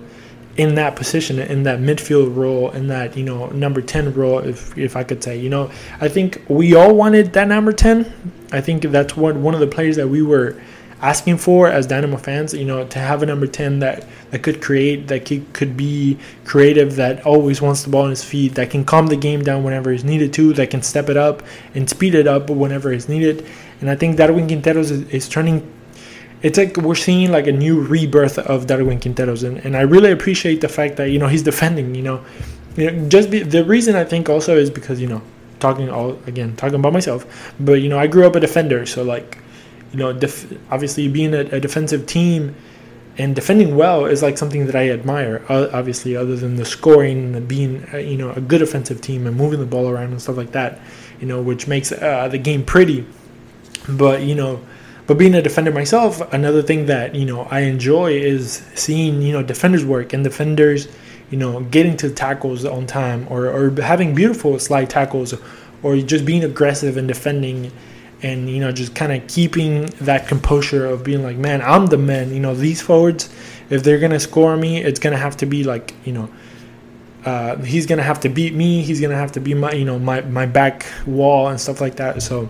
in 0.58 0.76
that 0.76 0.96
position, 0.96 1.40
in 1.40 1.64
that 1.64 1.80
midfield 1.80 2.36
role, 2.36 2.72
in 2.72 2.88
that 2.88 3.16
you 3.16 3.24
know 3.24 3.48
number 3.48 3.82
ten 3.82 4.14
role, 4.14 4.40
if 4.40 4.78
if 4.78 4.96
I 4.96 5.04
could 5.04 5.24
say, 5.24 5.38
you 5.40 5.50
know, 5.50 5.72
I 6.00 6.08
think 6.10 6.42
we 6.48 6.76
all 6.76 6.94
wanted 6.94 7.34
that 7.34 7.48
number 7.48 7.72
ten. 7.72 8.12
I 8.52 8.62
think 8.62 8.84
that's 8.84 9.16
what 9.16 9.36
one 9.36 9.54
of 9.54 9.60
the 9.60 9.68
players 9.68 9.96
that 9.96 10.08
we 10.08 10.22
were 10.22 10.62
asking 11.02 11.38
for 11.38 11.68
as 11.68 11.88
Dynamo 11.88 12.18
fans. 12.18 12.54
You 12.54 12.66
know, 12.66 12.86
to 12.86 13.00
have 13.00 13.24
a 13.24 13.26
number 13.26 13.48
ten 13.48 13.80
that 13.80 14.06
that 14.32 14.44
could 14.44 14.62
create, 14.62 15.08
that 15.08 15.26
could, 15.26 15.52
could 15.54 15.78
be 15.78 16.18
creative, 16.46 16.96
that 16.96 17.26
always 17.26 17.62
wants 17.62 17.84
the 17.84 17.90
ball 17.90 18.06
in 18.06 18.10
his 18.10 18.24
feet, 18.24 18.56
that 18.56 18.70
can 18.70 18.84
calm 18.86 19.08
the 19.08 19.16
game 19.16 19.42
down 19.42 19.64
whenever 19.64 19.92
it's 19.92 20.04
needed 20.04 20.34
to, 20.34 20.54
that 20.54 20.70
can 20.70 20.82
step 20.82 21.10
it 21.10 21.18
up 21.18 21.44
and 21.76 21.90
speed 21.90 22.16
it 22.16 22.28
up 22.28 22.50
whenever 22.50 22.92
it's 22.92 23.10
needed. 23.10 23.46
And 23.82 23.90
I 23.90 23.96
think 23.96 24.18
Darwin 24.18 24.48
Quinteros 24.48 24.92
is, 24.92 25.02
is 25.10 25.30
turning. 25.30 25.70
It's 26.42 26.58
like 26.58 26.78
we're 26.78 26.96
seeing 26.96 27.32
like 27.32 27.48
a 27.48 27.52
new 27.52 27.82
rebirth 27.82 28.40
of 28.40 28.68
Darwin 28.68 29.00
Quinteros, 29.00 29.44
and, 29.44 29.58
and 29.60 29.78
I 29.78 29.82
really 29.82 30.12
appreciate 30.12 30.62
the 30.62 30.70
fact 30.70 30.98
that 30.98 31.12
you 31.12 31.20
know 31.20 31.28
he's 31.28 31.44
defending. 31.44 31.94
You 31.94 32.02
know, 32.02 32.26
you 32.76 32.92
know 32.92 33.10
just 33.10 33.30
be, 33.30 33.44
the 33.44 33.64
reason 33.64 33.96
I 33.96 34.04
think 34.04 34.30
also 34.30 34.58
is 34.58 34.70
because 34.70 35.00
you 35.00 35.08
know 35.08 35.22
talking 35.60 35.90
all 35.90 36.18
again 36.26 36.56
talking 36.56 36.76
about 36.76 36.94
myself, 36.94 37.54
but 37.60 37.82
you 37.82 37.90
know 37.90 38.00
I 38.00 38.08
grew 38.08 38.26
up 38.26 38.36
a 38.36 38.40
defender, 38.40 38.86
so 38.86 39.04
like 39.04 39.38
you 39.92 40.00
know, 40.00 40.14
def- 40.14 40.52
obviously 40.72 41.08
being 41.08 41.34
a, 41.34 41.42
a, 41.42 41.60
defensive 41.60 42.06
team 42.06 42.56
and 43.18 43.36
defending 43.36 43.76
well 43.76 44.06
is 44.06 44.22
like 44.24 44.38
something 44.38 44.66
that 44.66 44.76
I 44.76 44.90
admire. 44.90 45.44
Uh, 45.50 45.68
obviously, 45.74 46.16
other 46.16 46.36
than 46.36 46.56
the 46.56 46.66
scoring 46.66 47.36
and 47.36 47.48
being, 47.48 47.86
uh, 47.94 47.98
you 47.98 48.18
know, 48.18 48.32
a 48.32 48.42
good 48.42 48.62
offensive 48.62 49.02
team 49.02 49.28
and 49.28 49.36
moving 49.36 49.60
the 49.60 49.66
ball 49.66 49.90
around 49.90 50.12
and 50.12 50.22
stuff 50.22 50.38
like 50.38 50.52
that, 50.54 50.80
you 51.20 51.28
know, 51.28 51.42
which 51.42 51.68
makes 51.68 51.92
uh, 51.92 52.28
the 52.30 52.38
game 52.38 52.64
pretty. 52.64 53.06
But 53.90 54.22
you 54.22 54.36
know, 54.36 54.62
but 55.12 55.18
being 55.18 55.36
a 55.36 55.42
defender 55.42 55.74
myself, 55.74 56.22
another 56.32 56.62
thing 56.62 56.86
that 56.86 57.14
you 57.16 57.26
know 57.26 57.42
I 57.52 57.64
enjoy 57.64 58.14
is 58.14 58.64
seeing 58.76 59.22
you 59.22 59.34
know 59.34 59.44
defenders 59.44 59.84
work 59.84 60.14
and 60.14 60.24
defenders, 60.24 60.88
you 61.30 61.38
know, 61.38 61.60
getting 61.60 61.98
to 61.98 62.10
tackles 62.12 62.64
on 62.64 62.88
time 62.88 63.28
or 63.30 63.48
or 63.48 63.82
having 63.82 64.16
beautiful 64.16 64.58
slide 64.58 64.90
tackles, 64.90 65.34
or 65.84 65.98
just 65.98 66.24
being 66.24 66.46
aggressive 66.46 66.96
and 66.96 67.10
defending 67.10 67.74
and 68.22 68.50
you 68.50 68.62
know 68.62 68.72
just 68.72 68.96
kind 68.96 69.12
of 69.12 69.28
keeping 69.28 69.88
that 70.00 70.30
composure 70.30 70.86
of 70.86 71.04
being 71.04 71.24
like 71.24 71.36
man 71.36 71.62
i'm 71.62 71.88
the 71.88 71.98
man. 71.98 72.34
You 72.34 72.40
know 72.40 72.56
these 72.56 72.82
forwards 72.82 73.30
if 73.70 73.84
they're 73.84 74.00
gonna 74.00 74.18
score 74.18 74.56
me 74.56 74.82
it's 74.82 75.00
gonna 75.02 75.18
have 75.18 75.36
to 75.38 75.46
be 75.46 75.66
like 75.66 75.94
you 76.06 76.14
know 76.14 76.30
uh, 77.26 77.58
he's 77.58 77.86
gonna 77.86 78.02
have 78.02 78.22
to 78.22 78.30
beat 78.30 78.54
me 78.54 78.82
he's 78.82 79.02
gonna 79.02 79.18
have 79.18 79.34
to 79.34 79.42
be 79.42 79.56
my 79.56 79.74
you 79.74 79.84
know 79.84 80.00
my, 80.00 80.22
my 80.22 80.46
back 80.46 80.86
wall 81.06 81.50
and 81.50 81.60
stuff 81.60 81.82
like 81.82 81.98
that. 81.98 82.22
So 82.24 82.50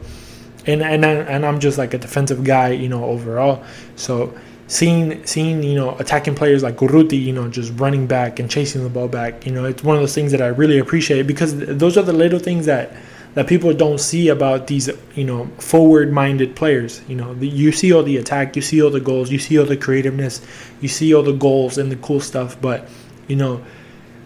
and 0.65 0.81
and 0.81 1.03
and 1.05 1.45
I'm 1.45 1.59
just 1.59 1.77
like 1.77 1.93
a 1.93 1.97
defensive 1.97 2.43
guy 2.43 2.69
you 2.69 2.89
know 2.89 3.05
overall 3.05 3.63
so 3.95 4.33
seeing 4.67 5.25
seeing 5.25 5.63
you 5.63 5.75
know 5.75 5.97
attacking 5.97 6.35
players 6.35 6.63
like 6.63 6.77
Urruti 6.77 7.21
you 7.21 7.33
know 7.33 7.47
just 7.49 7.77
running 7.79 8.07
back 8.07 8.39
and 8.39 8.49
chasing 8.49 8.83
the 8.83 8.89
ball 8.89 9.07
back 9.07 9.45
you 9.45 9.51
know 9.51 9.65
it's 9.65 9.83
one 9.83 9.95
of 9.95 10.01
those 10.01 10.15
things 10.15 10.31
that 10.31 10.41
I 10.41 10.47
really 10.47 10.77
appreciate 10.77 11.27
because 11.27 11.57
those 11.57 11.97
are 11.97 12.03
the 12.03 12.13
little 12.13 12.39
things 12.39 12.65
that 12.67 12.93
that 13.33 13.47
people 13.47 13.73
don't 13.73 13.99
see 13.99 14.27
about 14.27 14.67
these, 14.67 14.89
you 15.15 15.23
know, 15.23 15.45
forward-minded 15.57 16.55
players. 16.55 17.01
You 17.07 17.15
know, 17.15 17.33
the, 17.33 17.47
you 17.47 17.71
see 17.71 17.93
all 17.93 18.03
the 18.03 18.17
attack, 18.17 18.55
you 18.55 18.61
see 18.61 18.81
all 18.81 18.89
the 18.89 18.99
goals, 18.99 19.31
you 19.31 19.39
see 19.39 19.57
all 19.57 19.65
the 19.65 19.77
creativeness, 19.77 20.41
you 20.81 20.89
see 20.89 21.13
all 21.13 21.23
the 21.23 21.33
goals 21.33 21.77
and 21.77 21.91
the 21.91 21.95
cool 21.97 22.19
stuff. 22.19 22.59
But 22.59 22.89
you 23.27 23.35
know, 23.37 23.63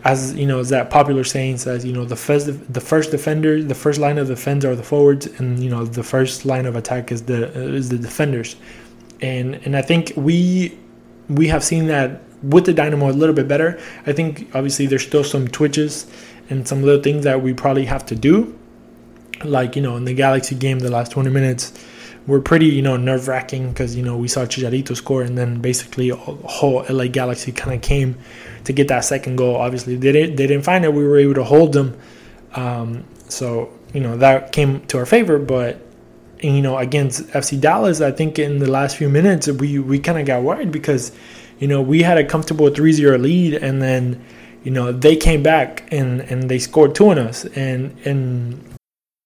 as 0.05 0.35
you 0.35 0.45
know, 0.45 0.59
as 0.59 0.69
that 0.69 0.91
popular 0.91 1.23
saying 1.23 1.57
says, 1.57 1.83
you 1.83 1.91
know, 1.91 2.05
the 2.05 2.15
first 2.15 2.45
the 2.71 2.81
first 2.81 3.09
defender, 3.11 3.61
the 3.61 3.75
first 3.75 3.99
line 3.99 4.19
of 4.19 4.27
defense 4.27 4.63
are 4.63 4.75
the 4.75 4.83
forwards, 4.83 5.25
and 5.39 5.59
you 5.61 5.69
know, 5.69 5.83
the 5.83 6.03
first 6.03 6.45
line 6.45 6.67
of 6.67 6.75
attack 6.75 7.11
is 7.11 7.23
the 7.23 7.47
uh, 7.47 7.73
is 7.73 7.89
the 7.89 7.97
defenders. 7.97 8.55
And 9.21 9.55
and 9.65 9.75
I 9.75 9.81
think 9.81 10.13
we 10.15 10.77
we 11.27 11.47
have 11.47 11.63
seen 11.63 11.87
that 11.87 12.21
with 12.43 12.65
the 12.65 12.73
Dynamo 12.73 13.09
a 13.09 13.11
little 13.11 13.33
bit 13.33 13.47
better. 13.47 13.79
I 14.05 14.13
think 14.13 14.47
obviously 14.53 14.85
there's 14.85 15.05
still 15.05 15.23
some 15.23 15.47
twitches 15.47 16.05
and 16.51 16.67
some 16.67 16.83
little 16.83 17.01
things 17.01 17.23
that 17.23 17.41
we 17.41 17.53
probably 17.53 17.85
have 17.85 18.05
to 18.05 18.15
do 18.15 18.55
like 19.43 19.75
you 19.75 19.81
know 19.81 19.97
in 19.97 20.05
the 20.05 20.13
Galaxy 20.13 20.55
game, 20.55 20.79
the 20.79 20.91
last 20.91 21.11
20 21.11 21.31
minutes, 21.31 21.73
were 22.27 22.41
pretty, 22.41 22.67
you 22.67 22.81
know, 22.81 22.97
nerve 22.97 23.27
wracking 23.27 23.69
because 23.69 23.95
you 23.95 24.03
know 24.03 24.17
we 24.17 24.27
saw 24.27 24.45
Chicharito 24.45 24.95
score, 24.95 25.21
and 25.21 25.37
then 25.37 25.61
basically 25.61 26.09
whole 26.09 26.83
LA 26.89 27.07
Galaxy 27.07 27.51
kind 27.51 27.75
of 27.75 27.81
came 27.81 28.17
to 28.63 28.73
get 28.73 28.87
that 28.87 29.05
second 29.05 29.35
goal. 29.35 29.55
Obviously, 29.55 29.95
they 29.95 30.11
didn't 30.11 30.35
they 30.35 30.47
didn't 30.47 30.65
find 30.65 30.85
it. 30.85 30.93
We 30.93 31.03
were 31.03 31.17
able 31.17 31.35
to 31.35 31.43
hold 31.43 31.73
them, 31.73 31.97
um, 32.53 33.03
so 33.29 33.71
you 33.93 33.99
know 33.99 34.17
that 34.17 34.51
came 34.51 34.85
to 34.87 34.97
our 34.97 35.05
favor. 35.05 35.37
But 35.37 35.81
you 36.41 36.61
know, 36.61 36.77
against 36.77 37.27
FC 37.27 37.59
Dallas, 37.59 38.01
I 38.01 38.11
think 38.11 38.39
in 38.39 38.59
the 38.59 38.69
last 38.69 38.97
few 38.97 39.09
minutes 39.09 39.47
we 39.47 39.79
we 39.79 39.99
kind 39.99 40.19
of 40.19 40.25
got 40.25 40.41
worried 40.41 40.71
because 40.71 41.11
you 41.59 41.67
know 41.67 41.81
we 41.81 42.01
had 42.01 42.17
a 42.17 42.25
comfortable 42.25 42.69
3-0 42.69 43.21
lead, 43.21 43.53
and 43.53 43.81
then 43.81 44.23
you 44.63 44.71
know 44.71 44.91
they 44.91 45.15
came 45.15 45.43
back 45.43 45.87
and 45.91 46.21
and 46.21 46.49
they 46.49 46.57
scored 46.57 46.95
two 46.95 47.09
on 47.09 47.19
us, 47.19 47.45
and 47.45 47.95
and 48.05 48.74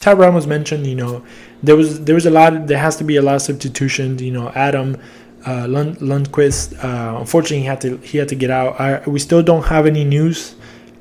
Ty 0.00 0.14
Brown 0.14 0.34
was 0.34 0.46
mentioned. 0.46 0.86
You 0.86 0.94
know, 0.94 1.26
there 1.62 1.76
was 1.76 2.04
there 2.04 2.14
was 2.14 2.26
a 2.26 2.30
lot. 2.30 2.66
There 2.66 2.78
has 2.78 2.96
to 2.96 3.04
be 3.04 3.16
a 3.16 3.22
lot 3.22 3.36
of 3.36 3.42
substitutions. 3.42 4.22
You 4.22 4.32
know, 4.32 4.50
Adam 4.50 4.96
uh, 5.46 5.66
Lund, 5.68 5.98
Lundkvist. 5.98 6.82
Uh, 6.84 7.18
unfortunately, 7.18 7.60
he 7.60 7.64
had 7.64 7.80
to 7.80 7.96
he 7.98 8.18
had 8.18 8.28
to 8.28 8.34
get 8.34 8.50
out. 8.50 8.80
I, 8.80 9.00
we 9.08 9.18
still 9.18 9.42
don't 9.42 9.64
have 9.64 9.86
any 9.86 10.04
news 10.04 10.54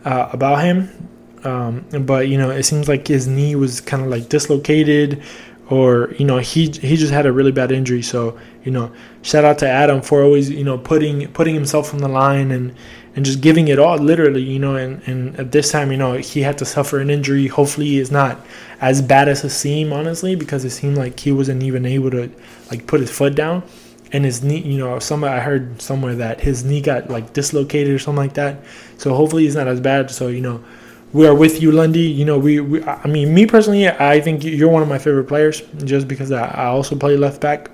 uh, 0.05 0.29
about 0.31 0.63
him. 0.63 1.09
Um, 1.43 1.85
but 2.05 2.27
you 2.27 2.37
know, 2.37 2.49
it 2.49 2.63
seems 2.63 2.87
like 2.87 3.07
his 3.07 3.27
knee 3.27 3.55
was 3.55 3.79
kind 3.81 4.01
of 4.01 4.09
like 4.09 4.29
dislocated, 4.29 5.21
or 5.69 6.15
you 6.17 6.25
know, 6.25 6.37
he 6.37 6.69
he 6.69 6.95
just 6.95 7.13
had 7.13 7.25
a 7.25 7.31
really 7.31 7.51
bad 7.51 7.71
injury. 7.71 8.01
So 8.01 8.39
you 8.63 8.71
know, 8.71 8.91
shout 9.21 9.45
out 9.45 9.59
to 9.59 9.67
Adam 9.69 10.01
for 10.01 10.23
always 10.23 10.49
you 10.49 10.63
know 10.63 10.77
putting 10.77 11.27
putting 11.33 11.53
himself 11.53 11.93
on 11.93 11.99
the 11.99 12.07
line 12.07 12.51
and 12.51 12.73
and 13.15 13.25
just 13.25 13.41
giving 13.41 13.67
it 13.67 13.79
all 13.79 13.97
literally 13.97 14.41
you 14.41 14.59
know 14.59 14.75
and, 14.75 15.01
and 15.07 15.39
at 15.39 15.51
this 15.51 15.71
time 15.71 15.91
you 15.91 15.97
know 15.97 16.13
he 16.13 16.41
had 16.41 16.57
to 16.57 16.65
suffer 16.65 16.99
an 16.99 17.09
injury 17.09 17.47
hopefully 17.47 17.97
it's 17.97 18.11
not 18.11 18.45
as 18.81 19.01
bad 19.01 19.27
as 19.27 19.43
it 19.43 19.49
seemed 19.49 19.93
honestly 19.93 20.35
because 20.35 20.65
it 20.65 20.71
seemed 20.71 20.97
like 20.97 21.19
he 21.19 21.31
wasn't 21.31 21.63
even 21.63 21.85
able 21.85 22.11
to 22.11 22.29
like 22.69 22.87
put 22.87 22.99
his 22.99 23.11
foot 23.11 23.35
down. 23.35 23.63
And 24.11 24.23
his 24.23 24.43
knee 24.43 24.59
you 24.59 24.77
know 24.77 24.99
somewhere 24.99 25.31
i 25.31 25.39
heard 25.39 25.81
somewhere 25.81 26.15
that 26.15 26.39
his 26.39 26.63
knee 26.63 26.79
got 26.79 27.09
like 27.09 27.33
dislocated 27.33 27.93
or 27.93 27.99
something 27.99 28.23
like 28.23 28.33
that. 28.35 28.59
So 28.97 29.13
hopefully 29.13 29.45
it's 29.45 29.55
not 29.55 29.67
as 29.67 29.81
bad. 29.81 30.11
So 30.11 30.27
you 30.27 30.41
know 30.41 30.63
we 31.11 31.27
are 31.27 31.35
with 31.35 31.61
you 31.61 31.71
lundy. 31.71 32.01
You 32.01 32.25
know 32.25 32.37
we, 32.37 32.59
we 32.59 32.83
i 32.83 33.07
mean 33.07 33.33
me 33.33 33.45
personally 33.45 33.87
i 33.89 34.21
think 34.21 34.43
you're 34.43 34.69
one 34.69 34.83
of 34.83 34.87
my 34.87 34.99
favorite 34.99 35.25
players 35.25 35.61
just 35.83 36.07
because 36.07 36.31
i, 36.31 36.45
I 36.45 36.65
also 36.65 36.95
play 36.95 37.17
left 37.17 37.41
back 37.41 37.69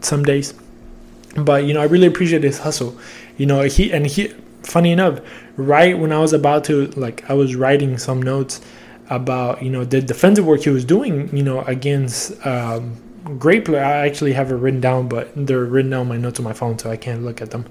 some 0.00 0.24
days. 0.24 0.54
But 1.36 1.64
you 1.64 1.74
know 1.74 1.80
i 1.80 1.84
really 1.84 2.06
appreciate 2.06 2.42
his 2.42 2.58
hustle. 2.58 2.98
You 3.36 3.46
know 3.46 3.62
he 3.62 3.92
and 3.92 4.06
he 4.06 4.32
funny 4.62 4.92
enough, 4.92 5.20
right 5.56 5.98
when 5.98 6.12
I 6.12 6.18
was 6.18 6.32
about 6.32 6.64
to 6.64 6.86
like 6.88 7.28
I 7.30 7.34
was 7.34 7.54
writing 7.54 7.98
some 7.98 8.22
notes 8.22 8.60
about 9.10 9.62
you 9.62 9.70
know 9.70 9.84
the 9.84 10.00
defensive 10.00 10.46
work 10.46 10.62
he 10.62 10.70
was 10.70 10.84
doing, 10.84 11.34
you 11.36 11.42
know, 11.42 11.62
against 11.62 12.44
um, 12.46 12.96
great 13.38 13.64
player. 13.64 13.82
I 13.82 14.06
actually 14.06 14.32
have 14.32 14.50
it 14.50 14.56
written 14.56 14.80
down, 14.80 15.08
but 15.08 15.30
they're 15.34 15.64
written 15.64 15.90
down 15.90 16.08
my 16.08 16.16
notes 16.16 16.38
on 16.38 16.44
my 16.44 16.52
phone, 16.52 16.78
so 16.78 16.90
I 16.90 16.96
can't 16.96 17.22
look 17.24 17.40
at 17.40 17.50
them. 17.50 17.66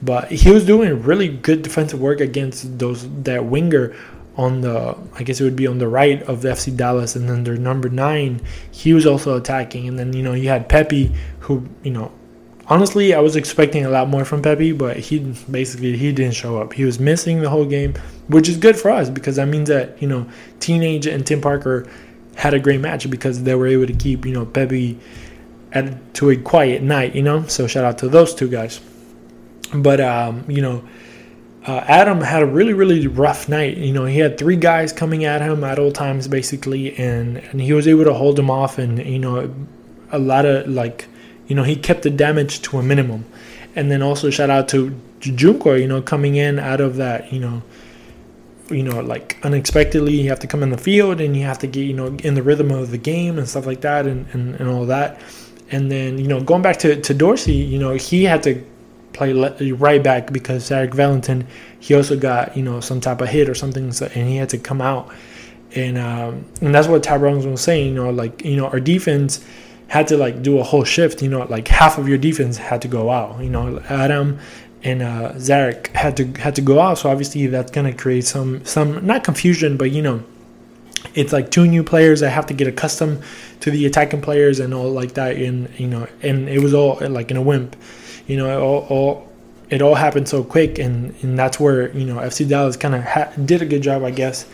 But 0.00 0.30
he 0.30 0.50
was 0.50 0.64
doing 0.64 1.02
really 1.02 1.28
good 1.28 1.62
defensive 1.62 2.00
work 2.00 2.20
against 2.20 2.78
those 2.78 3.08
that 3.22 3.44
winger 3.44 3.94
on 4.36 4.60
the 4.60 4.96
I 5.14 5.24
guess 5.24 5.40
it 5.40 5.44
would 5.44 5.56
be 5.56 5.66
on 5.66 5.78
the 5.78 5.88
right 5.88 6.22
of 6.22 6.42
the 6.42 6.50
FC 6.50 6.74
Dallas, 6.74 7.16
and 7.16 7.28
then 7.28 7.44
their 7.44 7.56
number 7.56 7.88
nine, 7.88 8.40
he 8.70 8.94
was 8.94 9.04
also 9.04 9.36
attacking, 9.36 9.88
and 9.88 9.98
then 9.98 10.12
you 10.12 10.22
know 10.22 10.32
you 10.32 10.48
had 10.48 10.68
Pepe 10.68 11.12
who 11.40 11.66
you 11.82 11.90
know 11.90 12.12
honestly, 12.68 13.14
I 13.14 13.20
was 13.20 13.36
expecting 13.36 13.84
a 13.84 13.90
lot 13.90 14.08
more 14.08 14.24
from 14.24 14.42
Pepe, 14.42 14.72
but 14.72 14.96
he 14.96 15.20
basically 15.50 15.96
he 15.96 16.12
didn't 16.12 16.34
show 16.34 16.60
up. 16.60 16.72
He 16.72 16.84
was 16.84 16.98
missing 16.98 17.40
the 17.40 17.50
whole 17.50 17.64
game, 17.64 17.94
which 18.28 18.48
is 18.48 18.56
good 18.56 18.76
for 18.76 18.90
us 18.90 19.10
because 19.10 19.36
that 19.36 19.48
means 19.48 19.68
that 19.68 20.00
you 20.00 20.08
know 20.08 20.28
Teenage 20.60 21.06
and 21.06 21.26
Tim 21.26 21.40
Parker 21.40 21.86
had 22.36 22.54
a 22.54 22.60
great 22.60 22.80
match 22.80 23.08
because 23.10 23.42
they 23.42 23.54
were 23.54 23.66
able 23.66 23.86
to 23.86 23.94
keep 23.94 24.24
you 24.24 24.32
know 24.32 24.46
Pepe 24.46 24.98
at 25.72 26.14
to 26.14 26.30
a 26.30 26.36
quiet 26.36 26.82
night. 26.82 27.14
You 27.14 27.22
know, 27.22 27.46
so 27.46 27.66
shout 27.66 27.84
out 27.84 27.98
to 27.98 28.08
those 28.08 28.34
two 28.34 28.48
guys. 28.48 28.80
But 29.74 30.00
um, 30.00 30.44
you 30.48 30.62
know. 30.62 30.84
Uh, 31.66 31.84
Adam 31.86 32.22
had 32.22 32.42
a 32.42 32.46
really, 32.46 32.72
really 32.72 33.06
rough 33.08 33.46
night. 33.46 33.76
You 33.76 33.92
know, 33.92 34.06
he 34.06 34.20
had 34.20 34.38
three 34.38 34.56
guys 34.56 34.90
coming 34.90 35.26
at 35.26 35.42
him 35.42 35.62
at 35.64 35.78
all 35.78 35.92
times, 35.92 36.26
basically, 36.26 36.96
and, 36.96 37.36
and 37.36 37.60
he 37.60 37.74
was 37.74 37.86
able 37.86 38.04
to 38.04 38.14
hold 38.14 38.36
them 38.36 38.48
off. 38.48 38.78
And 38.78 39.04
you 39.04 39.18
know, 39.18 39.54
a 40.10 40.18
lot 40.18 40.46
of 40.46 40.66
like 40.66 41.08
you 41.48 41.54
know, 41.54 41.64
he 41.64 41.74
kept 41.74 42.02
the 42.02 42.10
damage 42.10 42.62
to 42.62 42.78
a 42.78 42.82
minimum. 42.82 43.24
And 43.74 43.90
then 43.90 44.02
also 44.02 44.30
shout 44.30 44.50
out 44.50 44.68
to 44.68 44.94
Junko, 45.20 45.74
you 45.74 45.88
know, 45.88 46.00
coming 46.00 46.36
in 46.36 46.58
out 46.58 46.80
of 46.80 46.96
that, 46.96 47.32
you 47.32 47.40
know, 47.40 47.62
you 48.70 48.82
know, 48.82 49.00
like 49.00 49.38
unexpectedly, 49.42 50.12
you 50.12 50.28
have 50.28 50.40
to 50.40 50.46
come 50.46 50.62
in 50.62 50.70
the 50.70 50.78
field 50.78 51.20
and 51.20 51.34
you 51.36 51.44
have 51.44 51.58
to 51.60 51.66
get, 51.66 51.82
you 51.82 51.94
know, 51.94 52.06
in 52.22 52.34
the 52.34 52.42
rhythm 52.42 52.70
of 52.70 52.90
the 52.90 52.98
game 52.98 53.38
and 53.38 53.48
stuff 53.48 53.66
like 53.66 53.80
that 53.80 54.06
and, 54.06 54.26
and, 54.32 54.56
and 54.56 54.68
all 54.68 54.84
that. 54.86 55.20
And 55.70 55.90
then, 55.90 56.18
you 56.18 56.28
know, 56.28 56.40
going 56.40 56.62
back 56.62 56.78
to, 56.80 57.00
to 57.00 57.14
Dorsey, 57.14 57.54
you 57.54 57.78
know, 57.78 57.94
he 57.94 58.24
had 58.24 58.42
to 58.42 58.62
play 59.12 59.32
right 59.32 60.02
back 60.02 60.32
because 60.32 60.68
Zarek 60.68 60.94
Valentin, 60.94 61.46
he 61.80 61.94
also 61.94 62.18
got, 62.18 62.56
you 62.56 62.62
know, 62.62 62.80
some 62.80 63.00
type 63.00 63.20
of 63.20 63.28
hit 63.28 63.48
or 63.48 63.54
something, 63.54 63.84
and 63.84 64.28
he 64.28 64.36
had 64.36 64.50
to 64.50 64.58
come 64.58 64.80
out. 64.80 65.12
And 65.74 65.98
um, 65.98 66.46
and 66.62 66.74
that's 66.74 66.88
what 66.88 67.02
Tyrone 67.02 67.50
was 67.50 67.60
saying, 67.60 67.88
you 67.88 67.94
know, 67.94 68.10
like, 68.10 68.44
you 68.44 68.56
know, 68.56 68.66
our 68.66 68.80
defense– 68.80 69.44
had 69.88 70.06
to 70.08 70.16
like 70.16 70.42
do 70.42 70.58
a 70.58 70.62
whole 70.62 70.84
shift. 70.84 71.22
You 71.22 71.28
know, 71.28 71.44
like 71.44 71.68
half 71.68 71.98
of 71.98 72.08
your 72.08 72.18
defense 72.18 72.56
had 72.56 72.82
to 72.82 72.88
go 72.88 73.10
out. 73.10 73.42
You 73.42 73.50
know, 73.50 73.80
Adam 73.88 74.38
and 74.84 75.02
uh, 75.02 75.32
Zarek 75.34 75.88
had 75.88 76.16
to 76.18 76.26
had 76.40 76.54
to 76.56 76.62
go 76.62 76.80
out. 76.80 76.98
So 76.98 77.10
obviously 77.10 77.46
that's 77.48 77.72
gonna 77.72 77.92
create 77.92 78.26
some 78.26 78.64
some 78.64 79.04
not 79.04 79.24
confusion, 79.24 79.76
but 79.76 79.90
you 79.90 80.02
know, 80.02 80.22
it's 81.14 81.32
like 81.32 81.50
two 81.50 81.66
new 81.66 81.82
players 81.82 82.20
that 82.20 82.30
have 82.30 82.46
to 82.46 82.54
get 82.54 82.68
accustomed 82.68 83.22
to 83.60 83.70
the 83.70 83.86
attacking 83.86 84.20
players 84.20 84.60
and 84.60 84.72
all 84.72 84.90
like 84.90 85.14
that. 85.14 85.36
And 85.36 85.68
you 85.78 85.88
know, 85.88 86.06
and 86.22 86.48
it 86.48 86.60
was 86.62 86.74
all 86.74 86.98
like 87.00 87.30
in 87.30 87.36
a 87.36 87.42
wimp. 87.42 87.76
You 88.26 88.36
know, 88.36 88.46
it 88.46 88.62
all, 88.62 88.86
all 88.88 89.28
it 89.70 89.82
all 89.82 89.94
happened 89.94 90.28
so 90.28 90.44
quick, 90.44 90.78
and 90.78 91.14
and 91.22 91.38
that's 91.38 91.58
where 91.58 91.90
you 91.96 92.04
know 92.04 92.16
FC 92.16 92.48
Dallas 92.48 92.76
kind 92.76 92.94
of 92.94 93.04
ha- 93.04 93.32
did 93.44 93.62
a 93.62 93.66
good 93.66 93.82
job, 93.82 94.04
I 94.04 94.10
guess, 94.10 94.46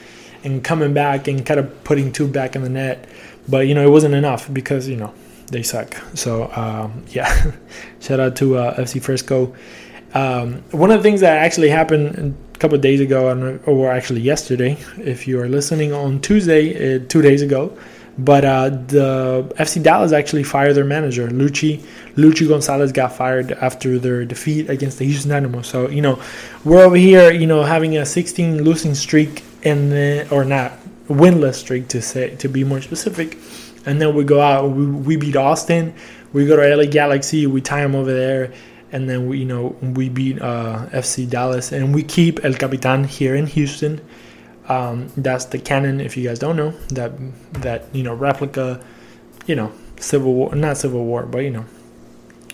in 0.43 0.61
coming 0.61 0.95
back 0.95 1.29
and 1.29 1.45
kind 1.45 1.61
of 1.61 1.85
putting 1.85 2.13
two 2.13 2.27
back 2.29 2.57
in 2.57 2.63
the 2.63 2.69
net. 2.69 3.07
But 3.49 3.67
you 3.67 3.75
know, 3.75 3.85
it 3.85 3.91
wasn't 3.91 4.15
enough 4.15 4.53
because 4.53 4.89
you 4.89 4.97
know 4.97 5.13
they 5.49 5.63
suck. 5.63 5.95
So 6.15 6.51
um, 6.55 7.05
yeah, 7.09 7.53
shout 8.01 8.21
out 8.21 8.37
to 8.37 8.59
uh, 8.59 8.77
FC 8.77 9.03
Frisco. 9.03 9.55
Um, 10.15 10.63
one 10.71 10.91
of 10.91 10.99
the 10.99 11.03
things 11.03 11.21
that 11.21 11.39
actually 11.39 11.71
happened 11.71 12.37
a 12.55 12.59
couple 12.59 12.77
of 12.77 12.83
days 12.83 13.01
ago, 13.01 13.61
or 13.67 13.91
actually 13.91 14.21
yesterday, 14.21 14.79
if 14.99 15.27
you 15.27 15.41
are 15.41 15.49
listening 15.49 15.93
on 15.93 16.21
Tuesday, 16.21 16.97
uh, 16.97 17.05
two 17.09 17.21
days 17.21 17.43
ago, 17.43 17.77
but 18.17 18.45
uh, 18.45 18.69
the 18.69 19.53
FC 19.59 19.83
Dallas 19.83 20.13
actually 20.13 20.45
fired 20.45 20.75
their 20.75 20.85
manager, 20.85 21.27
Luchi. 21.29 21.83
Luchi 22.15 22.49
Gonzalez 22.49 22.93
got 22.93 23.13
fired 23.13 23.51
after 23.53 23.99
their 23.99 24.25
defeat 24.25 24.71
against 24.71 24.99
the 24.99 25.05
Houston 25.05 25.31
Dynamo. 25.31 25.63
So 25.63 25.89
you 25.89 26.01
know, 26.01 26.23
we're 26.65 26.85
over 26.85 26.97
here, 26.97 27.33
you 27.33 27.49
know, 27.49 27.65
having 27.65 27.97
a 27.97 28.07
16 28.07 28.63
losing 28.63 28.95
streak 28.95 29.43
and 29.65 29.93
or 30.31 30.45
not 30.45 30.79
winless 31.09 31.57
streak 31.57 31.89
to 31.89 32.01
say 32.01 32.35
to 32.37 32.49
be 32.49 32.65
more 32.65 32.81
specific 32.81 33.37
and 33.87 34.01
then 34.01 34.15
we 34.15 34.25
go 34.25 34.41
out. 34.41 34.71
We, 34.71 34.87
we 34.87 35.17
beat 35.17 35.37
Austin. 35.37 35.95
We 36.33 36.47
go 36.47 36.57
to 36.57 36.77
LA 36.77 36.87
Galaxy. 36.87 37.47
We 37.47 37.61
tie 37.61 37.83
them 37.83 37.95
over 37.95 38.13
there, 38.13 38.53
and 38.93 39.09
then 39.09 39.29
we 39.29 39.39
you 39.39 39.45
know 39.45 39.77
we 39.81 40.09
beat 40.09 40.41
uh, 40.41 40.87
FC 40.93 41.29
Dallas, 41.29 41.73
and 41.73 41.95
we 41.95 42.03
keep 42.03 42.45
El 42.45 42.55
Capitan 42.55 43.05
here 43.05 43.35
in 43.35 43.47
Houston. 43.47 44.01
Um, 44.69 45.09
that's 45.17 45.47
the 45.47 45.59
cannon. 45.59 46.01
If 46.01 46.17
you 46.17 46.27
guys 46.27 46.39
don't 46.39 46.57
know 46.57 46.71
that 46.89 47.13
that 47.55 47.95
you 47.95 48.03
know 48.03 48.15
replica, 48.15 48.85
you 49.47 49.55
know 49.55 49.73
Civil 49.99 50.35
War, 50.35 50.55
not 50.55 50.77
Civil 50.79 51.05
War, 51.05 51.27
but 51.27 51.39
you 51.39 51.51
know, 51.51 51.65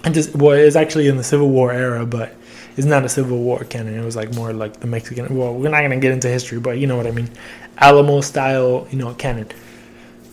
and 0.04 0.14
just 0.14 0.34
well, 0.34 0.56
it's 0.56 0.76
actually 0.76 1.08
in 1.08 1.16
the 1.16 1.24
Civil 1.24 1.48
War 1.48 1.72
era, 1.72 2.04
but 2.04 2.34
it's 2.76 2.86
not 2.86 3.04
a 3.04 3.08
Civil 3.08 3.38
War 3.38 3.64
cannon. 3.64 3.98
It 3.98 4.04
was 4.04 4.16
like 4.16 4.34
more 4.34 4.52
like 4.52 4.80
the 4.80 4.86
Mexican. 4.86 5.36
Well, 5.36 5.54
we're 5.54 5.70
not 5.70 5.82
gonna 5.82 6.00
get 6.00 6.12
into 6.12 6.28
history, 6.28 6.58
but 6.58 6.78
you 6.78 6.86
know 6.86 6.96
what 6.96 7.06
I 7.06 7.12
mean. 7.12 7.30
Alamo 7.78 8.20
style, 8.20 8.86
you 8.90 8.98
know, 8.98 9.14
cannon 9.14 9.48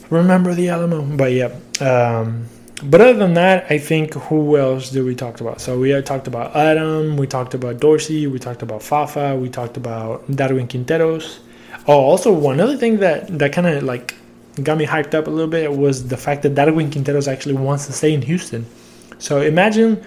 remember 0.10 0.54
the 0.54 0.70
Alamo. 0.70 1.02
But 1.02 1.32
yeah. 1.32 1.56
Um, 1.80 2.48
but 2.84 3.02
other 3.02 3.14
than 3.14 3.34
that, 3.34 3.66
I 3.72 3.80
think 3.80 4.14
who 4.14 4.56
else 4.58 4.92
did 4.92 5.04
we 5.04 5.16
talk 5.16 5.42
about? 5.42 5.62
So 5.62 5.80
we 5.80 6.00
talked 6.02 6.28
about 6.28 6.56
Adam, 6.56 7.18
we 7.18 7.26
talked 7.26 7.56
about 7.56 7.80
Dorsey, 7.80 8.28
we 8.28 8.38
talked 8.38 8.62
about 8.62 8.84
Fafa, 8.84 9.36
we 9.36 9.50
talked 9.50 9.78
about 9.78 10.30
Darwin 10.36 10.68
Quinteros. 10.68 11.40
Oh, 11.88 12.00
also 12.00 12.32
one 12.32 12.60
other 12.60 12.78
thing 12.78 12.98
that 12.98 13.40
that 13.40 13.52
kind 13.54 13.66
of 13.66 13.84
like 13.84 14.14
got 14.62 14.78
me 14.78 14.86
hyped 14.86 15.14
up 15.16 15.28
a 15.28 15.30
little 15.30 15.50
bit 15.50 15.76
was 15.76 16.08
the 16.08 16.18
fact 16.18 16.44
that 16.44 16.54
Darwin 16.54 16.92
Quinteros 16.92 17.28
actually 17.32 17.56
wants 17.56 17.88
to 17.88 17.94
stay 17.94 18.14
in 18.14 18.22
Houston. 18.22 18.66
So 19.18 19.42
imagine, 19.42 20.06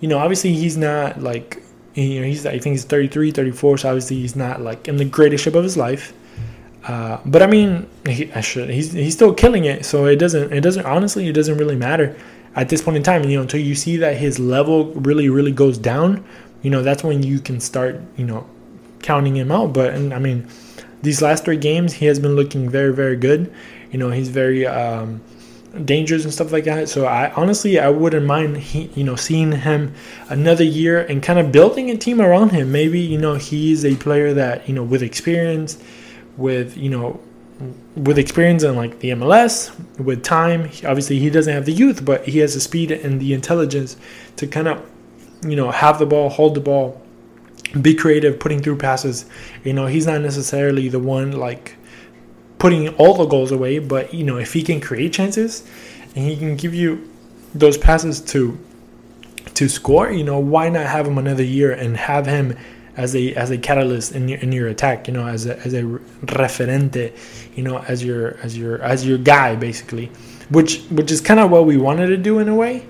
you 0.00 0.08
know, 0.08 0.18
obviously 0.18 0.54
he's 0.54 0.78
not 0.78 1.20
like, 1.20 1.62
you 1.94 2.20
know, 2.20 2.26
he's 2.26 2.46
I 2.46 2.58
think 2.58 2.74
he's 2.74 2.84
33, 2.84 3.30
34, 3.30 3.78
so 3.78 3.88
obviously 3.90 4.16
he's 4.16 4.36
not 4.36 4.62
like 4.62 4.88
in 4.88 4.96
the 4.96 5.04
greatest 5.04 5.44
shape 5.44 5.54
of 5.54 5.64
his 5.64 5.76
life. 5.76 6.14
Uh, 6.86 7.18
but 7.24 7.42
I 7.42 7.46
mean, 7.46 7.88
he, 8.06 8.32
I 8.32 8.40
should, 8.40 8.70
he's 8.70 8.92
he's 8.92 9.14
still 9.14 9.34
killing 9.34 9.64
it. 9.64 9.84
So 9.84 10.06
it 10.06 10.16
doesn't 10.16 10.52
it 10.52 10.60
doesn't 10.60 10.86
honestly 10.86 11.26
it 11.26 11.32
doesn't 11.32 11.58
really 11.58 11.74
matter 11.76 12.16
at 12.54 12.68
this 12.68 12.80
point 12.80 12.96
in 12.96 13.02
time. 13.02 13.24
You 13.24 13.36
know, 13.36 13.42
until 13.42 13.60
you 13.60 13.74
see 13.74 13.96
that 13.96 14.16
his 14.16 14.38
level 14.38 14.92
really 14.92 15.28
really 15.28 15.50
goes 15.52 15.78
down, 15.78 16.24
you 16.62 16.70
know, 16.70 16.82
that's 16.82 17.02
when 17.02 17.22
you 17.24 17.40
can 17.40 17.58
start 17.58 18.00
you 18.16 18.24
know 18.24 18.46
counting 19.02 19.36
him 19.36 19.50
out. 19.50 19.72
But 19.72 19.94
and 19.94 20.14
I 20.14 20.20
mean, 20.20 20.46
these 21.02 21.20
last 21.20 21.44
three 21.44 21.56
games 21.56 21.94
he 21.94 22.06
has 22.06 22.20
been 22.20 22.36
looking 22.36 22.70
very 22.70 22.92
very 22.92 23.16
good. 23.16 23.52
You 23.90 23.98
know, 23.98 24.10
he's 24.10 24.28
very 24.28 24.64
um, 24.64 25.20
dangerous 25.84 26.22
and 26.22 26.32
stuff 26.32 26.52
like 26.52 26.64
that. 26.64 26.88
So 26.88 27.06
I 27.06 27.32
honestly 27.32 27.80
I 27.80 27.88
wouldn't 27.88 28.26
mind 28.26 28.58
he, 28.58 28.90
you 28.94 29.02
know 29.02 29.16
seeing 29.16 29.50
him 29.50 29.92
another 30.28 30.64
year 30.64 31.00
and 31.00 31.20
kind 31.20 31.40
of 31.40 31.50
building 31.50 31.90
a 31.90 31.96
team 31.96 32.20
around 32.20 32.50
him. 32.52 32.70
Maybe 32.70 33.00
you 33.00 33.18
know 33.18 33.34
he's 33.34 33.84
a 33.84 33.96
player 33.96 34.32
that 34.34 34.68
you 34.68 34.74
know 34.76 34.84
with 34.84 35.02
experience 35.02 35.82
with 36.36 36.76
you 36.76 36.90
know 36.90 37.20
with 37.96 38.18
experience 38.18 38.62
in 38.62 38.76
like 38.76 38.98
the 38.98 39.10
MLS, 39.10 39.74
with 39.98 40.22
time, 40.22 40.64
obviously 40.86 41.18
he 41.18 41.30
doesn't 41.30 41.52
have 41.52 41.64
the 41.64 41.72
youth, 41.72 42.04
but 42.04 42.24
he 42.26 42.38
has 42.40 42.54
the 42.54 42.60
speed 42.60 42.90
and 42.90 43.20
the 43.20 43.32
intelligence 43.32 43.96
to 44.36 44.46
kind 44.46 44.68
of, 44.68 44.84
you 45.42 45.56
know, 45.56 45.70
have 45.70 45.98
the 45.98 46.06
ball, 46.06 46.28
hold 46.28 46.54
the 46.54 46.60
ball, 46.60 47.00
be 47.80 47.94
creative, 47.94 48.38
putting 48.38 48.60
through 48.60 48.76
passes. 48.76 49.24
You 49.64 49.72
know, 49.72 49.86
he's 49.86 50.06
not 50.06 50.20
necessarily 50.20 50.88
the 50.88 50.98
one 50.98 51.32
like 51.32 51.76
putting 52.58 52.88
all 52.96 53.14
the 53.14 53.26
goals 53.26 53.50
away, 53.52 53.78
but 53.78 54.12
you 54.12 54.24
know, 54.24 54.36
if 54.36 54.52
he 54.52 54.62
can 54.62 54.80
create 54.80 55.12
chances 55.12 55.66
and 56.14 56.24
he 56.24 56.36
can 56.36 56.56
give 56.56 56.74
you 56.74 57.10
those 57.54 57.78
passes 57.78 58.20
to 58.20 58.58
to 59.54 59.68
score, 59.68 60.10
you 60.10 60.24
know, 60.24 60.38
why 60.38 60.68
not 60.68 60.84
have 60.84 61.06
him 61.06 61.16
another 61.16 61.42
year 61.42 61.72
and 61.72 61.96
have 61.96 62.26
him 62.26 62.56
as 62.96 63.14
a 63.14 63.34
as 63.34 63.50
a 63.50 63.58
catalyst 63.58 64.12
in 64.12 64.28
your 64.28 64.38
in 64.40 64.52
your 64.52 64.68
attack, 64.68 65.06
you 65.06 65.14
know, 65.14 65.26
as 65.26 65.46
a 65.46 65.58
as 65.60 65.74
a 65.74 65.82
referente, 65.82 67.12
you 67.54 67.62
know, 67.62 67.78
as 67.88 68.02
your 68.02 68.38
as 68.42 68.56
your 68.56 68.80
as 68.82 69.06
your 69.06 69.18
guy 69.18 69.54
basically, 69.54 70.10
which 70.50 70.82
which 70.84 71.10
is 71.10 71.20
kind 71.20 71.40
of 71.40 71.50
what 71.50 71.66
we 71.66 71.76
wanted 71.76 72.08
to 72.08 72.16
do 72.16 72.38
in 72.38 72.48
a 72.48 72.54
way. 72.54 72.86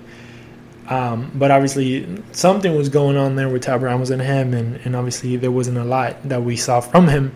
Um, 0.89 1.31
but 1.35 1.51
obviously 1.51 2.07
something 2.31 2.75
was 2.75 2.87
going 2.87 3.17
on 3.17 3.35
there 3.35 3.49
with 3.49 3.63
Tab 3.63 3.83
Ramos 3.83 4.09
and 4.09 4.21
him, 4.21 4.53
and, 4.53 4.79
and 4.85 4.95
obviously 4.95 5.35
there 5.35 5.51
wasn't 5.51 5.77
a 5.77 5.83
lot 5.83 6.15
that 6.29 6.43
we 6.43 6.55
saw 6.55 6.79
from 6.79 7.09
him. 7.09 7.35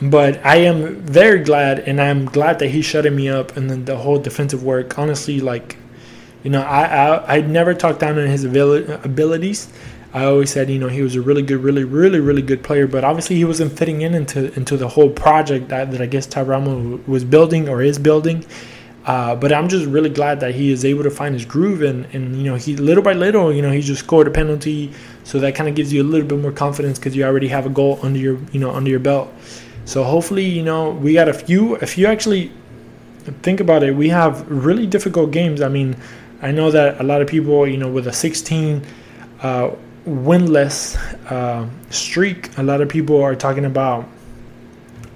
But 0.00 0.44
I 0.44 0.56
am 0.58 0.96
very 1.00 1.40
glad, 1.40 1.80
and 1.80 2.00
I'm 2.00 2.26
glad 2.26 2.60
that 2.60 2.68
he's 2.68 2.84
shutting 2.84 3.16
me 3.16 3.28
up, 3.28 3.56
and 3.56 3.68
then 3.68 3.84
the 3.84 3.96
whole 3.96 4.18
defensive 4.18 4.62
work. 4.62 4.98
Honestly, 4.98 5.40
like, 5.40 5.76
you 6.44 6.50
know, 6.50 6.62
I 6.62 6.84
I, 6.84 7.36
I 7.36 7.40
never 7.40 7.74
talked 7.74 8.00
down 8.00 8.18
on 8.18 8.26
his 8.26 8.44
abilities. 8.44 9.68
I 10.14 10.26
always 10.26 10.50
said, 10.50 10.70
you 10.70 10.78
know, 10.78 10.86
he 10.86 11.02
was 11.02 11.16
a 11.16 11.20
really 11.20 11.42
good, 11.42 11.60
really, 11.60 11.82
really, 11.82 12.20
really 12.20 12.40
good 12.40 12.62
player, 12.62 12.86
but 12.86 13.02
obviously 13.02 13.34
he 13.34 13.44
wasn't 13.44 13.76
fitting 13.76 14.02
in 14.02 14.14
into 14.14 14.54
into 14.54 14.76
the 14.76 14.88
whole 14.88 15.10
project 15.10 15.68
that, 15.70 15.90
that 15.90 16.00
I 16.00 16.06
guess 16.06 16.24
Tab 16.24 16.46
Ramos 16.46 17.04
was 17.08 17.24
building 17.24 17.68
or 17.68 17.82
is 17.82 17.98
building. 17.98 18.46
Uh, 19.06 19.34
but 19.34 19.52
I'm 19.52 19.68
just 19.68 19.86
really 19.86 20.08
glad 20.08 20.38
that 20.40 20.54
he 20.54 20.70
is 20.70 20.84
able 20.84 21.02
to 21.02 21.10
find 21.10 21.34
his 21.34 21.44
groove 21.44 21.82
and, 21.82 22.06
and 22.14 22.36
you 22.36 22.44
know 22.44 22.54
he 22.54 22.76
little 22.76 23.02
by 23.02 23.12
little 23.12 23.52
you 23.52 23.60
know 23.60 23.70
he 23.70 23.80
just 23.80 24.04
scored 24.04 24.28
a 24.28 24.30
penalty. 24.30 24.92
So 25.24 25.40
that 25.40 25.56
kind 25.56 25.68
of 25.68 25.74
gives 25.74 25.92
you 25.92 26.00
a 26.00 26.06
little 26.06 26.28
bit 26.28 26.38
more 26.38 26.52
confidence 26.52 26.98
because 27.00 27.16
you 27.16 27.24
already 27.24 27.48
have 27.48 27.66
a 27.66 27.70
goal 27.70 27.98
under 28.04 28.18
your 28.20 28.38
you 28.52 28.60
know 28.60 28.70
under 28.70 28.90
your 28.90 29.00
belt. 29.00 29.34
So 29.84 30.04
hopefully 30.04 30.44
you 30.44 30.62
know 30.62 30.90
we 30.90 31.14
got 31.14 31.28
a 31.28 31.34
few 31.34 31.74
if 31.76 31.98
you 31.98 32.06
actually 32.06 32.52
think 33.42 33.58
about 33.58 33.82
it 33.82 33.96
we 33.96 34.10
have 34.10 34.48
really 34.48 34.86
difficult 34.86 35.32
games. 35.32 35.60
I 35.60 35.68
mean 35.68 35.96
I 36.40 36.52
know 36.52 36.70
that 36.70 37.00
a 37.00 37.02
lot 37.02 37.20
of 37.20 37.26
people 37.26 37.66
you 37.66 37.78
know 37.78 37.90
with 37.90 38.06
a 38.06 38.12
16 38.12 38.80
uh, 39.42 39.70
winless 40.06 40.96
uh, 41.30 41.68
streak. 41.90 42.56
A 42.58 42.62
lot 42.62 42.80
of 42.80 42.88
people 42.88 43.22
are 43.22 43.34
talking 43.34 43.64
about, 43.64 44.08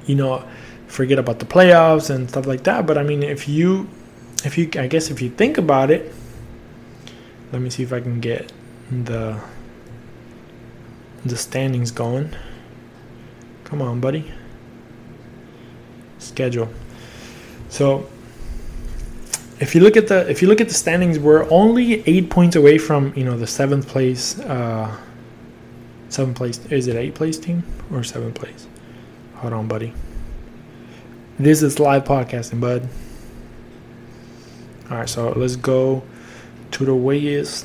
you 0.07 0.15
know, 0.15 0.45
forget 0.87 1.19
about 1.19 1.39
the 1.39 1.45
playoffs 1.45 2.11
and 2.11 2.29
stuff 2.29 2.47
like 2.47 2.65
that. 2.65 2.87
But 2.87 2.99
I 2.99 3.03
mean, 3.03 3.23
if 3.23 3.49
you, 3.49 3.89
if 4.45 4.57
you, 4.57 4.71
I 4.77 4.87
guess 4.87 5.11
if 5.11 5.21
you 5.21 5.31
think 5.31 5.59
about 5.59 5.91
it, 5.91 6.15
let 7.53 7.63
me 7.63 7.71
see 7.71 7.83
if 7.83 7.93
I 7.93 8.01
can 8.01 8.21
get 8.21 8.53
the 8.91 9.41
the 11.25 11.37
standings 11.37 11.91
going. 11.91 12.35
Come 13.65 13.83
on, 13.83 14.01
buddy. 14.01 14.33
Schedule. 16.19 16.71
So 17.69 18.09
if 19.61 19.75
you 19.75 19.81
look 19.81 19.97
at 19.97 20.09
the 20.09 20.29
if 20.31 20.41
you 20.41 20.49
look 20.49 20.61
at 20.61 20.69
the 20.69 20.75
standings, 20.75 21.19
we're 21.19 21.49
only 21.51 22.03
eight 22.09 22.31
points 22.31 22.57
away 22.57 22.79
from 22.79 23.13
you 23.17 23.25
know 23.25 23.37
the 23.37 23.47
seventh 23.47 23.89
place. 23.89 24.39
Uh, 24.41 24.97
seventh 26.09 26.37
place 26.37 26.65
is 26.67 26.87
it 26.87 26.97
eight 26.97 27.15
place 27.15 27.39
team 27.39 27.65
or 27.93 28.05
seventh 28.05 28.35
place? 28.35 28.67
Hold 29.37 29.53
on, 29.53 29.69
buddy. 29.69 29.93
This 31.39 31.63
is 31.63 31.79
live 31.79 32.05
podcasting, 32.05 32.61
bud. 32.61 32.89
All 34.91 34.99
right, 34.99 35.09
so 35.09 35.31
let's 35.33 35.57
go 35.57 36.03
to 36.73 36.85
the 36.85 36.95
ways. 36.95 37.65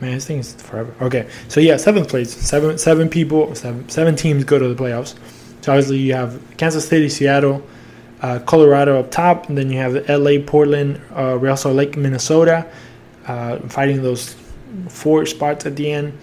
Man, 0.00 0.14
this 0.14 0.26
thing 0.26 0.38
is 0.38 0.54
forever. 0.54 0.94
Okay, 1.00 1.28
so 1.48 1.60
yeah, 1.60 1.76
seventh 1.76 2.08
place, 2.08 2.32
seven 2.34 2.76
seven 2.76 3.08
people, 3.08 3.54
seven 3.54 3.88
seven 3.88 4.16
teams 4.16 4.44
go 4.44 4.58
to 4.58 4.72
the 4.72 4.80
playoffs. 4.80 5.14
So 5.62 5.72
obviously 5.72 5.98
you 5.98 6.14
have 6.14 6.40
Kansas 6.56 6.88
City, 6.88 7.08
Seattle, 7.08 7.62
uh, 8.22 8.38
Colorado 8.40 9.00
up 9.00 9.10
top, 9.10 9.48
and 9.48 9.58
then 9.58 9.68
you 9.70 9.78
have 9.78 10.08
LA, 10.08 10.42
Portland, 10.44 11.00
uh, 11.14 11.36
Real 11.38 11.56
Salt 11.56 11.74
Lake, 11.74 11.96
Minnesota, 11.96 12.66
uh, 13.26 13.58
fighting 13.68 14.02
those 14.02 14.36
four 14.88 15.26
spots 15.26 15.66
at 15.66 15.76
the 15.76 15.90
end. 15.90 16.16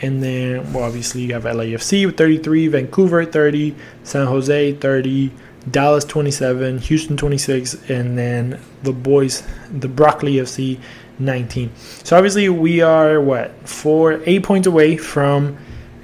And 0.00 0.22
then, 0.22 0.72
well, 0.72 0.84
obviously 0.84 1.22
you 1.22 1.34
have 1.34 1.44
LAFC 1.44 2.06
with 2.06 2.16
33, 2.16 2.68
Vancouver 2.68 3.24
30, 3.24 3.74
San 4.02 4.26
Jose 4.26 4.72
30, 4.74 5.30
Dallas 5.70 6.04
27, 6.04 6.78
Houston 6.78 7.16
26, 7.16 7.90
and 7.90 8.18
then 8.18 8.60
the 8.82 8.92
boys, 8.92 9.44
the 9.70 9.88
Broccoli 9.88 10.34
FC 10.34 10.80
19. 11.18 11.70
So 11.76 12.16
obviously 12.16 12.48
we 12.48 12.80
are 12.80 13.20
what 13.20 13.52
four, 13.68 14.20
eight 14.26 14.42
points 14.42 14.66
away 14.66 14.96
from 14.96 15.56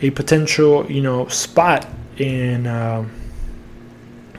a 0.03 0.11
potential, 0.11 0.91
you 0.91 1.03
know, 1.03 1.27
spot 1.29 1.87
in. 2.17 2.67
Um, 2.67 3.11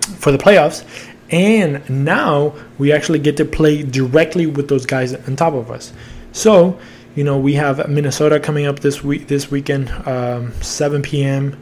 for 0.02 0.32
the 0.32 0.38
playoffs. 0.38 0.86
And 1.32 1.90
now 1.90 2.54
we 2.78 2.92
actually 2.92 3.20
get 3.20 3.38
to 3.38 3.46
play 3.46 3.84
directly 3.84 4.46
with 4.46 4.68
those 4.68 4.86
guys 4.86 5.14
on 5.14 5.36
top 5.38 5.54
of 5.54 5.72
us. 5.72 5.94
So, 6.34 6.78
you 7.16 7.24
know, 7.24 7.38
we 7.38 7.54
have 7.54 7.90
Minnesota 7.90 8.40
coming 8.40 8.66
up 8.66 8.80
this 8.80 9.04
week, 9.04 9.28
this 9.28 9.50
weekend, 9.50 9.90
um, 10.08 10.54
7 10.62 11.02
p.m. 11.02 11.58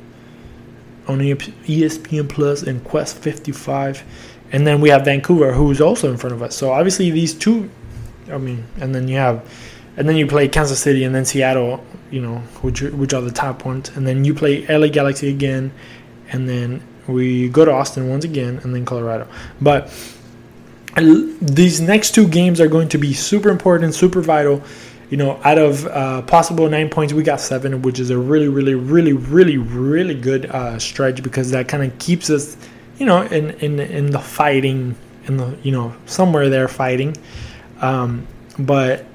on 1.08 1.20
ESPN 1.20 2.30
Plus 2.30 2.64
and 2.64 2.84
Quest 2.84 3.18
55, 3.18 4.04
and 4.52 4.66
then 4.66 4.82
we 4.82 4.90
have 4.90 5.06
Vancouver, 5.06 5.54
who's 5.54 5.82
also 5.82 6.12
in 6.12 6.18
front 6.18 6.36
of 6.36 6.42
us. 6.42 6.56
So 6.56 6.72
obviously 6.72 7.10
these 7.12 7.34
two, 7.34 7.70
I 8.32 8.38
mean, 8.38 8.66
and 8.80 8.94
then 8.94 9.08
you 9.08 9.18
have, 9.18 9.48
and 9.98 10.08
then 10.08 10.16
you 10.16 10.28
play 10.28 10.48
Kansas 10.48 10.80
City 10.80 11.04
and 11.04 11.14
then 11.14 11.26
Seattle, 11.26 11.84
you 12.12 12.22
know, 12.22 12.38
which 12.62 12.82
which 12.82 13.14
are 13.14 13.22
the 13.22 13.32
top 13.32 13.66
ones, 13.66 13.90
and 13.96 14.08
then 14.08 14.26
you 14.26 14.34
play 14.34 14.66
LA 14.68 14.88
Galaxy 14.88 15.30
again, 15.30 15.72
and 16.32 16.48
then 16.48 16.82
we 17.10 17.50
go 17.50 17.66
to 17.66 17.72
Austin 17.72 18.10
once 18.10 18.26
again, 18.26 18.60
and 18.64 18.74
then 18.74 18.86
Colorado. 18.86 19.28
But 19.62 19.92
these 20.96 21.82
next 21.82 22.12
two 22.12 22.28
games 22.28 22.60
are 22.60 22.68
going 22.68 22.90
to 22.90 22.98
be 22.98 23.14
super 23.14 23.50
important, 23.50 23.94
super 23.94 24.22
vital. 24.22 24.62
You 25.10 25.18
know, 25.18 25.40
out 25.44 25.58
of 25.58 25.88
uh, 25.88 26.22
possible 26.24 26.70
nine 26.70 26.90
points, 26.90 27.14
we 27.14 27.24
got 27.24 27.42
seven, 27.42 27.82
which 27.82 28.00
is 28.00 28.12
a 28.12 28.18
really, 28.18 28.48
really, 28.48 28.76
really, 28.76 29.14
really, 29.14 29.58
really 29.58 30.14
good 30.14 30.46
uh, 30.48 30.78
stretch 30.78 31.24
because 31.24 31.50
that 31.52 31.68
kind 31.68 31.84
of 31.84 31.98
keeps 31.98 32.30
us, 32.30 32.58
you 32.98 33.06
know, 33.06 33.24
in 33.24 33.52
in 33.60 33.80
in 33.80 34.12
the 34.12 34.20
fighting, 34.20 34.96
in 35.26 35.38
the 35.38 35.58
you 35.64 35.72
know 35.72 35.96
somewhere 36.06 36.50
there 36.50 36.68
fighting. 36.68 37.16
Um, 37.82 38.28
but 38.60 39.06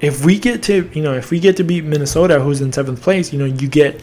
if 0.00 0.24
we 0.24 0.38
get 0.38 0.62
to 0.64 0.88
you 0.92 1.02
know 1.02 1.14
if 1.14 1.30
we 1.30 1.40
get 1.40 1.56
to 1.56 1.64
beat 1.64 1.84
Minnesota, 1.84 2.38
who's 2.38 2.60
in 2.60 2.72
seventh 2.72 3.02
place, 3.02 3.32
you 3.32 3.40
know, 3.40 3.44
you 3.44 3.66
get 3.66 4.00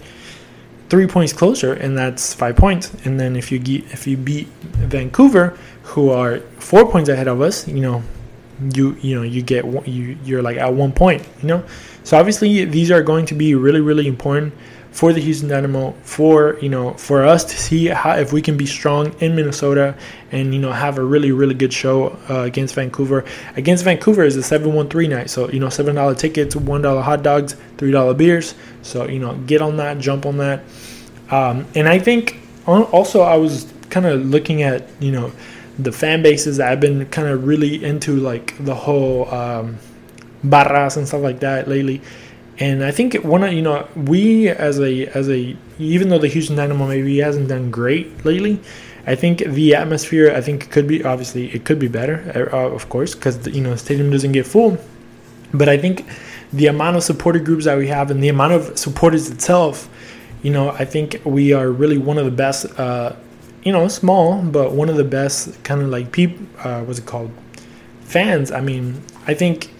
three 0.89 1.07
points 1.07 1.33
closer, 1.33 1.73
and 1.73 1.97
that's 1.97 2.33
five 2.33 2.55
points. 2.55 2.93
And 3.05 3.19
then 3.19 3.35
if 3.35 3.51
you 3.51 3.59
if 3.91 4.07
you 4.07 4.17
beat 4.17 4.47
Vancouver, 4.87 5.57
who 5.83 6.09
are 6.09 6.39
four 6.59 6.89
points 6.89 7.09
ahead 7.09 7.27
of 7.27 7.41
us, 7.41 7.67
you 7.67 7.81
know, 7.81 8.03
you 8.73 8.95
you 9.01 9.15
know 9.15 9.23
you 9.23 9.41
get 9.41 9.65
you 9.87 10.17
you're 10.23 10.41
like 10.41 10.57
at 10.57 10.73
one 10.73 10.91
point, 10.91 11.27
you 11.41 11.47
know. 11.47 11.63
So 12.03 12.17
obviously 12.17 12.65
these 12.65 12.91
are 12.91 13.01
going 13.01 13.25
to 13.27 13.33
be 13.33 13.55
really 13.55 13.81
really 13.81 14.07
important 14.07 14.53
for 14.95 15.11
the 15.11 15.19
Houston 15.19 15.49
Dynamo 15.49 15.91
for 16.03 16.57
you 16.61 16.69
know 16.69 16.93
for 16.93 17.25
us 17.25 17.43
to 17.43 17.57
see 17.57 17.87
how 17.87 18.15
if 18.15 18.31
we 18.31 18.41
can 18.41 18.55
be 18.55 18.65
strong 18.65 19.13
in 19.19 19.35
Minnesota 19.35 19.93
and 20.31 20.53
you 20.53 20.61
know 20.61 20.71
have 20.71 20.97
a 20.97 21.03
really 21.03 21.33
really 21.33 21.53
good 21.53 21.73
show 21.73 22.17
uh, 22.29 22.43
against 22.43 22.75
Vancouver. 22.75 23.25
Against 23.57 23.83
Vancouver 23.83 24.23
is 24.23 24.37
a 24.37 24.41
seven 24.41 24.73
one 24.73 24.87
three 24.87 25.09
night, 25.09 25.29
so 25.29 25.49
you 25.49 25.59
know 25.59 25.67
seven 25.67 25.95
dollar 25.95 26.15
tickets, 26.15 26.55
one 26.55 26.81
dollar 26.81 27.01
hot 27.01 27.23
dogs, 27.23 27.57
three 27.77 27.91
dollar 27.91 28.13
beers. 28.13 28.55
So 28.83 29.05
you 29.05 29.19
know 29.19 29.35
get 29.45 29.61
on 29.61 29.75
that, 29.77 29.99
jump 29.99 30.25
on 30.25 30.37
that, 30.37 30.63
um, 31.29 31.67
and 31.75 31.89
I 31.89 31.99
think 31.99 32.39
also 32.65 33.19
I 33.19 33.35
was 33.35 33.69
kind 33.89 34.05
of 34.05 34.25
looking 34.25 34.63
at 34.63 34.87
you 35.01 35.11
know 35.11 35.29
the 35.77 35.91
fan 35.91 36.23
bases 36.23 36.57
i've 36.57 36.79
been 36.79 37.05
kind 37.07 37.27
of 37.27 37.45
really 37.45 37.83
into 37.83 38.15
like 38.15 38.55
the 38.63 38.73
whole 38.73 39.29
um, 39.33 39.77
barras 40.41 40.95
and 40.95 41.05
stuff 41.05 41.21
like 41.21 41.41
that 41.41 41.67
lately 41.67 42.01
and 42.59 42.83
i 42.83 42.91
think 42.91 43.13
one 43.15 43.41
you 43.55 43.61
know 43.61 43.87
we 43.95 44.49
as 44.49 44.79
a 44.79 45.07
as 45.07 45.29
a 45.29 45.55
even 45.77 46.09
though 46.09 46.17
the 46.17 46.27
houston 46.27 46.55
dynamo 46.55 46.87
maybe 46.87 47.17
hasn't 47.17 47.49
done 47.49 47.69
great 47.69 48.25
lately 48.25 48.59
i 49.05 49.15
think 49.15 49.39
the 49.39 49.75
atmosphere 49.75 50.31
i 50.33 50.41
think 50.41 50.69
could 50.71 50.87
be 50.87 51.03
obviously 51.03 51.47
it 51.53 51.65
could 51.65 51.79
be 51.79 51.87
better 51.87 52.49
uh, 52.53 52.57
of 52.57 52.87
course 52.89 53.13
because 53.13 53.45
you 53.47 53.61
know 53.61 53.71
the 53.71 53.77
stadium 53.77 54.09
doesn't 54.09 54.31
get 54.31 54.45
full. 54.45 54.77
But 55.53 55.69
i 55.69 55.77
think 55.77 56.05
the 56.51 56.67
amount 56.67 56.95
of 56.97 57.03
supporter 57.03 57.39
groups 57.39 57.65
that 57.65 57.77
we 57.77 57.87
have 57.87 58.11
and 58.11 58.23
the 58.23 58.29
amount 58.29 58.53
of 58.53 58.77
supporters 58.77 59.29
itself 59.29 59.89
you 60.43 60.51
know 60.51 60.69
i 60.69 60.85
think 60.85 61.21
we 61.25 61.53
are 61.53 61.69
really 61.69 61.97
one 61.97 62.17
of 62.17 62.25
the 62.25 62.31
best 62.31 62.65
uh, 62.79 63.15
you 63.63 63.71
know 63.71 63.87
small 63.87 64.41
but 64.41 64.71
one 64.71 64.89
of 64.89 64.95
the 64.95 65.03
best 65.03 65.61
kind 65.63 65.81
of 65.81 65.89
like 65.89 66.11
people 66.11 66.45
uh, 66.59 66.81
what's 66.83 66.99
it 66.99 67.05
called? 67.05 67.31
Fans. 68.01 68.51
I 68.51 68.61
mean 68.61 69.01
i 69.27 69.33
think 69.33 69.74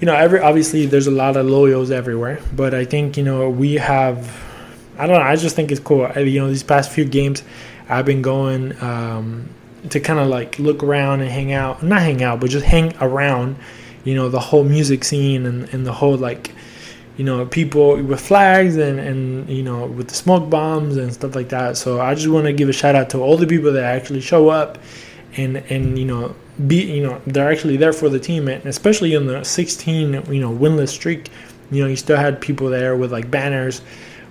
you 0.00 0.06
know, 0.06 0.14
every 0.14 0.40
obviously 0.40 0.86
there's 0.86 1.06
a 1.06 1.12
lot 1.12 1.36
of 1.36 1.46
loyals 1.46 1.90
everywhere, 1.90 2.40
but 2.54 2.74
I 2.74 2.84
think 2.84 3.16
you 3.16 3.24
know 3.24 3.50
we 3.50 3.74
have. 3.74 4.46
I 4.96 5.06
don't 5.06 5.16
know. 5.16 5.24
I 5.24 5.36
just 5.36 5.54
think 5.54 5.70
it's 5.70 5.80
cool. 5.80 6.10
I, 6.14 6.20
you 6.20 6.40
know, 6.40 6.48
these 6.48 6.64
past 6.64 6.90
few 6.90 7.04
games, 7.04 7.42
I've 7.88 8.04
been 8.04 8.22
going 8.22 8.80
um, 8.82 9.48
to 9.90 10.00
kind 10.00 10.18
of 10.18 10.28
like 10.28 10.58
look 10.58 10.82
around 10.82 11.20
and 11.20 11.30
hang 11.30 11.52
out. 11.52 11.82
Not 11.82 12.00
hang 12.00 12.22
out, 12.22 12.40
but 12.40 12.50
just 12.50 12.66
hang 12.66 12.96
around. 13.00 13.56
You 14.04 14.14
know, 14.14 14.28
the 14.28 14.40
whole 14.40 14.64
music 14.64 15.04
scene 15.04 15.46
and, 15.46 15.72
and 15.72 15.86
the 15.86 15.92
whole 15.92 16.16
like, 16.16 16.52
you 17.16 17.24
know, 17.24 17.46
people 17.46 18.02
with 18.02 18.20
flags 18.20 18.76
and 18.76 19.00
and 19.00 19.48
you 19.48 19.62
know 19.62 19.86
with 19.86 20.08
the 20.08 20.14
smoke 20.14 20.48
bombs 20.48 20.96
and 20.96 21.12
stuff 21.12 21.34
like 21.34 21.48
that. 21.48 21.76
So 21.76 22.00
I 22.00 22.14
just 22.14 22.28
want 22.28 22.46
to 22.46 22.52
give 22.52 22.68
a 22.68 22.72
shout 22.72 22.94
out 22.94 23.10
to 23.10 23.18
all 23.18 23.36
the 23.36 23.46
people 23.46 23.72
that 23.72 23.84
actually 23.84 24.20
show 24.20 24.48
up, 24.48 24.78
and 25.36 25.56
and 25.56 25.98
you 25.98 26.04
know 26.04 26.34
be 26.66 26.82
you 26.82 27.02
know 27.02 27.20
they're 27.26 27.50
actually 27.50 27.76
there 27.76 27.92
for 27.92 28.08
the 28.08 28.18
team 28.18 28.48
and 28.48 28.64
especially 28.66 29.14
in 29.14 29.26
the 29.26 29.44
16 29.44 30.12
you 30.32 30.40
know 30.40 30.50
winless 30.50 30.88
streak 30.88 31.30
you 31.70 31.82
know 31.82 31.88
you 31.88 31.94
still 31.94 32.16
had 32.16 32.40
people 32.40 32.68
there 32.68 32.96
with 32.96 33.12
like 33.12 33.30
banners 33.30 33.82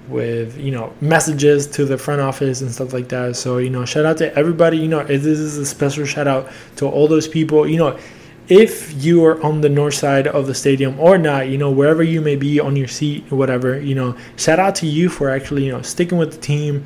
with 0.08 0.58
you 0.58 0.72
know 0.72 0.94
messages 1.02 1.68
to 1.68 1.86
the 1.86 1.98
front 1.98 2.22
office 2.22 2.62
and 2.62 2.72
stuff 2.72 2.94
like 2.94 3.10
that. 3.10 3.36
So 3.36 3.58
you 3.58 3.70
know 3.70 3.86
shout 3.86 4.06
out 4.06 4.18
to 4.18 4.34
everybody. 4.38 4.78
You 4.78 4.88
know 4.88 5.04
this 5.04 5.26
is 5.26 5.58
a 5.58 5.66
special 5.66 6.06
shout 6.06 6.28
out 6.28 6.50
to 6.78 6.88
all 6.88 7.08
those 7.08 7.28
people. 7.28 7.68
You 7.68 7.78
know 7.78 8.00
if 8.48 9.04
you 9.04 9.26
are 9.26 9.42
on 9.44 9.60
the 9.60 9.70
north 9.70 9.94
side 9.94 10.26
of 10.28 10.48
the 10.48 10.56
stadium 10.56 10.98
or 11.02 11.18
not 11.18 11.50
you 11.50 11.58
know 11.58 11.70
wherever 11.70 12.02
you 12.02 12.22
may 12.22 12.36
be 12.36 12.62
on 12.62 12.78
your 12.78 12.88
seat 12.88 13.30
or 13.30 13.38
whatever 13.38 13.78
you 13.78 13.94
know 13.94 14.16
shout 14.38 14.58
out 14.58 14.74
to 14.74 14.88
you 14.88 15.10
for 15.10 15.30
actually 15.30 15.66
you 15.66 15.72
know 15.72 15.82
sticking 15.82 16.18
with 16.18 16.32
the 16.32 16.38
team 16.38 16.82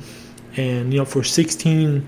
and 0.56 0.92
you 0.92 0.98
know 0.98 1.04
for 1.04 1.22
16 1.22 2.04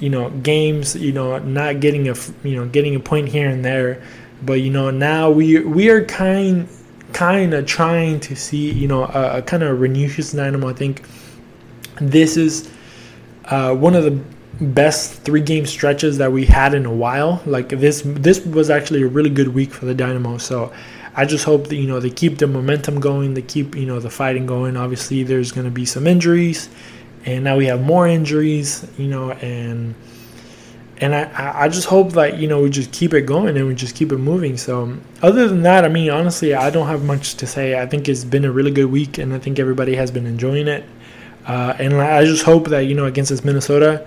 you 0.00 0.08
know 0.08 0.30
games 0.30 0.94
you 0.96 1.12
know 1.12 1.38
not 1.38 1.80
getting 1.80 2.08
a 2.08 2.14
you 2.44 2.56
know 2.56 2.66
getting 2.66 2.94
a 2.94 3.00
point 3.00 3.28
here 3.28 3.48
and 3.48 3.64
there. 3.64 4.02
But 4.42 4.60
you 4.60 4.70
know 4.70 4.90
now 4.90 5.30
we 5.30 5.60
we 5.60 5.88
are 5.90 6.04
kind 6.04 6.68
kind 7.12 7.54
of 7.54 7.66
trying 7.66 8.20
to 8.20 8.36
see 8.36 8.70
you 8.70 8.88
know 8.88 9.04
a, 9.04 9.38
a 9.38 9.42
kind 9.42 9.62
of 9.62 9.80
renewed 9.80 10.12
dynamo. 10.32 10.68
I 10.68 10.72
think 10.72 11.02
this 12.00 12.36
is 12.36 12.70
uh, 13.46 13.74
one 13.74 13.94
of 13.94 14.04
the 14.04 14.22
best 14.60 15.22
three 15.22 15.40
game 15.40 15.66
stretches 15.66 16.18
that 16.18 16.30
we 16.32 16.44
had 16.44 16.74
in 16.74 16.86
a 16.86 16.92
while. 16.92 17.42
Like 17.46 17.68
this 17.68 18.02
this 18.04 18.44
was 18.44 18.70
actually 18.70 19.02
a 19.02 19.06
really 19.06 19.30
good 19.30 19.48
week 19.48 19.72
for 19.72 19.86
the 19.86 19.94
dynamo. 19.94 20.38
So 20.38 20.72
i 21.16 21.24
just 21.24 21.44
hope 21.44 21.66
that 21.66 21.74
you 21.74 21.88
know 21.88 21.98
they 21.98 22.10
keep 22.10 22.38
the 22.38 22.46
momentum 22.46 23.00
going 23.00 23.34
they 23.34 23.42
keep 23.42 23.74
you 23.74 23.86
know 23.86 24.00
the 24.00 24.10
fighting 24.10 24.46
going. 24.46 24.76
Obviously 24.76 25.22
there's 25.22 25.52
going 25.52 25.64
to 25.64 25.70
be 25.70 25.84
some 25.84 26.06
injuries 26.06 26.68
and 27.24 27.44
now 27.44 27.56
we 27.56 27.66
have 27.66 27.82
more 27.82 28.06
injuries, 28.06 28.86
you 28.96 29.08
know, 29.08 29.32
and 29.32 29.94
and 31.00 31.14
I, 31.14 31.64
I 31.64 31.68
just 31.68 31.86
hope 31.86 32.12
that 32.12 32.38
you 32.38 32.48
know 32.48 32.62
we 32.62 32.70
just 32.70 32.92
keep 32.92 33.14
it 33.14 33.22
going 33.22 33.56
and 33.56 33.66
we 33.66 33.74
just 33.74 33.94
keep 33.94 34.12
it 34.12 34.18
moving. 34.18 34.56
So 34.56 34.96
other 35.22 35.48
than 35.48 35.62
that, 35.62 35.84
I 35.84 35.88
mean, 35.88 36.10
honestly, 36.10 36.54
I 36.54 36.70
don't 36.70 36.86
have 36.86 37.04
much 37.04 37.34
to 37.36 37.46
say. 37.46 37.80
I 37.80 37.86
think 37.86 38.08
it's 38.08 38.24
been 38.24 38.44
a 38.44 38.50
really 38.50 38.70
good 38.70 38.90
week, 38.90 39.18
and 39.18 39.32
I 39.32 39.38
think 39.38 39.58
everybody 39.58 39.94
has 39.96 40.10
been 40.10 40.26
enjoying 40.26 40.68
it. 40.68 40.84
Uh, 41.46 41.74
and 41.78 41.94
I 41.94 42.24
just 42.24 42.44
hope 42.44 42.68
that 42.68 42.80
you 42.80 42.94
know 42.94 43.06
against 43.06 43.30
this 43.30 43.44
Minnesota, 43.44 44.06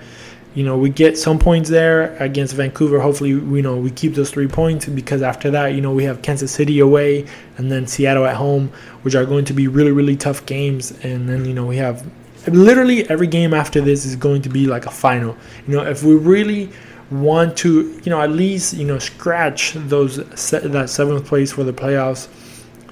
you 0.54 0.66
know, 0.66 0.78
we 0.78 0.90
get 0.90 1.18
some 1.18 1.40
points 1.40 1.70
there 1.70 2.16
against 2.18 2.56
Vancouver. 2.56 3.00
Hopefully, 3.00 3.30
you 3.30 3.62
know, 3.62 3.78
we 3.78 3.90
keep 3.90 4.16
those 4.16 4.32
three 4.32 4.48
points 4.48 4.86
because 4.86 5.22
after 5.22 5.50
that, 5.52 5.68
you 5.68 5.82
know, 5.82 5.94
we 5.94 6.04
have 6.04 6.22
Kansas 6.22 6.52
City 6.52 6.80
away 6.80 7.26
and 7.58 7.72
then 7.72 7.88
Seattle 7.88 8.26
at 8.26 8.36
home, 8.36 8.70
which 9.04 9.16
are 9.16 9.26
going 9.26 9.46
to 9.46 9.54
be 9.54 9.70
really, 9.70 9.92
really 9.92 10.18
tough 10.18 10.46
games. 10.46 10.92
And 11.04 11.30
then, 11.30 11.46
you 11.46 11.54
know, 11.54 11.66
we 11.66 11.78
have 11.78 12.06
literally 12.48 13.10
every 13.10 13.28
game 13.28 13.54
after 13.54 13.82
this 13.82 14.06
is 14.06 14.16
going 14.16 14.42
to 14.44 14.50
be 14.50 14.68
like 14.68 14.86
a 14.86 14.92
final. 14.92 15.36
You 15.68 15.78
know, 15.78 15.84
if 15.84 16.04
we 16.04 16.16
really 16.16 16.70
want 17.12 17.58
to, 17.58 18.00
you 18.04 18.10
know, 18.10 18.22
at 18.22 18.32
least 18.32 18.74
you 18.74 18.86
know 18.86 19.00
scratch 19.00 19.74
those 19.74 20.18
that 20.18 20.90
seventh 20.90 21.26
place 21.26 21.52
for 21.52 21.64
the 21.64 21.74
playoffs, 21.74 22.28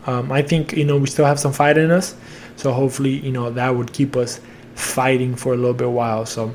um, 0.07 0.31
I 0.31 0.41
think 0.41 0.73
you 0.73 0.85
know 0.85 0.97
we 0.97 1.07
still 1.07 1.25
have 1.25 1.39
some 1.39 1.53
fight 1.53 1.77
in 1.77 1.91
us. 1.91 2.15
So 2.55 2.73
hopefully, 2.73 3.19
you 3.19 3.31
know, 3.31 3.49
that 3.51 3.75
would 3.75 3.93
keep 3.93 4.15
us 4.15 4.41
fighting 4.75 5.35
for 5.35 5.53
a 5.53 5.57
little 5.57 5.73
bit 5.73 5.89
while. 5.89 6.25
So. 6.25 6.53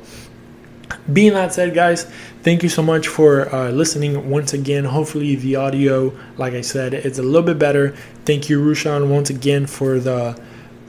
Being 1.11 1.33
that 1.33 1.51
said, 1.51 1.73
guys, 1.73 2.03
thank 2.43 2.61
you 2.61 2.69
so 2.69 2.83
much 2.83 3.07
for 3.07 3.53
uh, 3.53 3.71
listening 3.71 4.29
once 4.29 4.53
again. 4.53 4.85
Hopefully, 4.85 5.35
the 5.35 5.55
audio, 5.55 6.13
like 6.37 6.53
I 6.53 6.61
said, 6.61 6.93
is 6.93 7.17
a 7.17 7.23
little 7.23 7.41
bit 7.41 7.57
better. 7.57 7.95
Thank 8.23 8.49
you, 8.49 8.61
Rushan, 8.61 9.09
once 9.09 9.31
again 9.31 9.65
for 9.65 9.99
the 9.99 10.39